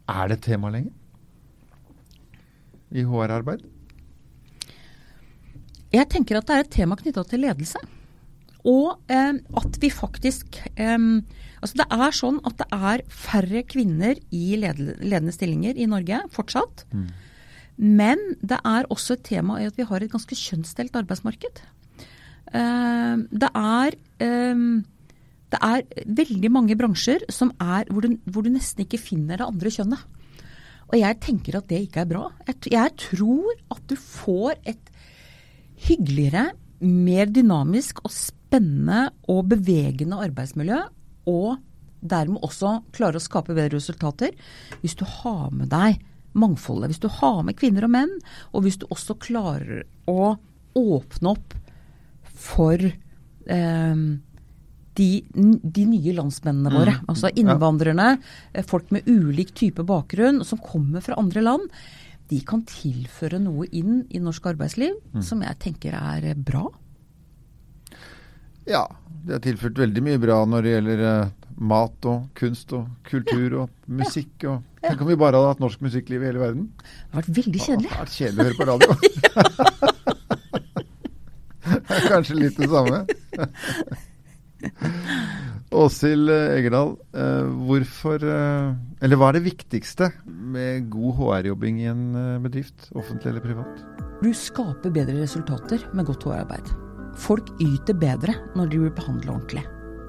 Er 0.07 0.27
det 0.29 0.41
tema 0.41 0.69
lenger? 0.69 0.93
I 2.91 3.03
HR-arbeid? 3.03 3.65
Jeg 5.95 6.09
tenker 6.11 6.37
at 6.37 6.47
det 6.47 6.55
er 6.55 6.65
et 6.65 6.71
tema 6.71 6.95
knytta 6.95 7.23
til 7.27 7.43
ledelse. 7.45 7.79
Og 8.65 8.99
eh, 9.11 9.33
at 9.33 9.77
vi 9.81 9.89
faktisk 9.93 10.57
eh, 10.75 10.97
Altså 11.61 11.79
det 11.81 11.85
er 11.89 12.11
sånn 12.13 12.35
at 12.45 12.57
det 12.59 12.67
er 12.73 13.01
færre 13.09 13.63
kvinner 13.65 14.19
i 14.29 14.57
ledende 14.59 15.33
stillinger 15.33 15.79
i 15.81 15.87
Norge 15.89 16.19
fortsatt. 16.29 16.85
Men 17.77 18.21
det 18.45 18.59
er 18.61 18.85
også 18.93 19.15
et 19.17 19.23
tema 19.25 19.57
i 19.57 19.65
at 19.65 19.79
vi 19.79 19.87
har 19.89 20.03
et 20.03 20.11
ganske 20.11 20.37
kjønnsdelt 20.37 20.93
arbeidsmarked. 20.95 21.63
Eh, 22.53 23.15
det 23.31 23.51
er 23.51 23.97
eh, 24.21 24.65
det 25.55 25.61
er 25.61 26.05
veldig 26.19 26.51
mange 26.51 26.75
bransjer 26.77 27.23
er, 27.29 27.87
hvor, 27.87 28.03
du, 28.03 28.17
hvor 28.25 28.43
du 28.43 28.51
nesten 28.51 28.83
ikke 28.83 28.99
finner 28.99 29.39
det 29.39 29.47
andre 29.47 29.71
kjønnet. 29.71 30.01
Og 30.89 30.97
jeg 30.99 31.19
tenker 31.23 31.59
at 31.59 31.69
det 31.69 31.85
ikke 31.85 32.03
er 32.03 32.09
bra. 32.09 32.25
Jeg, 32.49 32.57
jeg 32.73 32.93
tror 33.01 33.53
at 33.73 33.85
du 33.89 33.95
får 33.95 34.59
et 34.67 34.91
hyggeligere, 35.87 36.49
mer 36.85 37.29
dynamisk 37.31 38.01
og 38.03 38.11
spennende 38.13 39.07
og 39.31 39.47
bevegende 39.53 40.19
arbeidsmiljø, 40.25 40.81
og 41.31 41.55
dermed 42.05 42.43
også 42.45 42.79
klare 42.93 43.17
å 43.17 43.23
skape 43.23 43.55
bedre 43.55 43.79
resultater 43.79 44.35
hvis 44.83 44.97
du 44.99 45.05
har 45.07 45.49
med 45.55 45.71
deg 45.71 46.01
mangfoldet. 46.37 46.91
Hvis 46.91 47.01
du 47.05 47.09
har 47.21 47.41
med 47.47 47.57
kvinner 47.57 47.87
og 47.87 47.93
menn, 47.95 48.11
og 48.51 48.65
hvis 48.65 48.77
du 48.81 48.85
også 48.91 49.15
klarer 49.23 49.85
å 50.11 50.35
åpne 50.75 51.31
opp 51.31 51.55
for 52.35 52.81
eh, 52.85 53.99
de, 54.95 55.09
de 55.75 55.85
nye 55.89 56.15
landsmennene 56.15 56.71
våre. 56.73 56.95
Altså 57.11 57.31
innvandrerne, 57.35 58.15
ja. 58.55 58.65
folk 58.67 58.91
med 58.95 59.07
ulik 59.09 59.53
type 59.57 59.83
bakgrunn 59.87 60.43
som 60.47 60.61
kommer 60.63 61.03
fra 61.03 61.17
andre 61.19 61.43
land. 61.43 61.69
De 62.31 62.39
kan 62.47 62.63
tilføre 62.65 63.37
noe 63.41 63.67
inn 63.75 64.05
i 64.09 64.21
norsk 64.23 64.47
arbeidsliv 64.55 64.95
som 65.23 65.43
jeg 65.45 65.59
tenker 65.61 65.97
er 65.99 66.31
eh, 66.31 66.37
bra. 66.37 66.67
Ja. 68.69 68.85
Det 69.25 69.33
har 69.33 69.41
tilført 69.41 69.79
veldig 69.81 70.01
mye 70.05 70.19
bra 70.21 70.35
når 70.45 70.61
det 70.61 70.71
gjelder 70.75 70.99
eh, 71.09 71.29
mat 71.65 72.07
og 72.11 72.27
kunst 72.37 72.75
og 72.77 72.91
kultur 73.07 73.59
og 73.63 73.73
musikk. 74.01 74.47
Og, 74.51 74.61
tenk 74.85 75.01
om 75.01 75.09
vi 75.09 75.19
bare 75.19 75.39
hadde 75.39 75.55
hatt 75.55 75.63
norsk 75.63 75.83
musikkliv 75.85 76.23
i 76.23 76.29
hele 76.29 76.43
verden. 76.43 76.69
Det 76.77 77.11
har 77.11 77.23
vært 77.23 77.35
veldig 77.41 77.65
kjedelig. 77.67 77.89
Det 77.89 77.97
har 77.97 78.05
vært 78.05 78.17
kjedelig 78.21 78.41
å 78.41 78.49
høre 78.49 78.59
på 78.61 78.71
radio. 78.71 79.91
er 82.05 82.13
kanskje 82.17 82.39
litt 82.39 82.61
det 82.61 82.69
samme. 82.71 83.03
Åshild 85.75 86.29
Egerdal, 86.31 86.93
eh, 87.17 87.47
hvorfor 87.67 88.23
eh, 88.23 88.69
Eller 89.03 89.19
hva 89.19 89.29
er 89.29 89.35
det 89.39 89.47
viktigste 89.49 90.05
med 90.25 90.87
god 90.93 91.17
HR-jobbing 91.19 91.75
i 91.83 91.89
en 91.91 92.03
eh, 92.15 92.39
bedrift, 92.43 92.89
offentlig 92.95 93.33
eller 93.33 93.43
privat? 93.43 93.83
Du 94.23 94.31
skaper 94.33 94.93
bedre 94.93 95.17
resultater 95.19 95.83
med 95.93 96.07
godt 96.07 96.23
HR-arbeid. 96.27 96.71
Folk 97.19 97.51
yter 97.63 97.95
bedre 97.99 98.33
når 98.55 98.71
de 98.71 98.81
blir 98.83 98.95
behandla 98.95 99.35
ordentlig. 99.35 99.65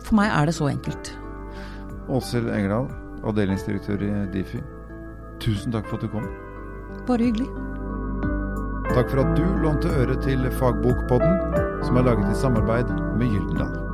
For 0.06 0.18
meg 0.18 0.30
er 0.30 0.46
det 0.46 0.56
så 0.58 0.70
enkelt. 0.70 1.04
Åshild 2.12 2.50
Engerdal, 2.52 2.86
avdelingsdirektør 3.26 3.98
i 4.06 4.12
Difi. 4.34 4.62
Tusen 5.42 5.74
takk 5.74 5.88
for 5.90 5.98
at 5.98 6.06
du 6.06 6.12
kom. 6.14 6.26
Bare 7.08 7.26
hyggelig. 7.26 7.50
Takk 8.92 9.10
for 9.10 9.24
at 9.24 9.34
du 9.34 9.42
lånte 9.64 9.90
øre 9.98 10.14
til 10.22 10.46
Fagbokpodden, 10.60 11.34
som 11.86 11.96
er 11.96 12.02
laget 12.02 12.32
i 12.32 12.40
samarbeid 12.40 12.88
med 13.18 13.28
Gyldendal. 13.30 13.85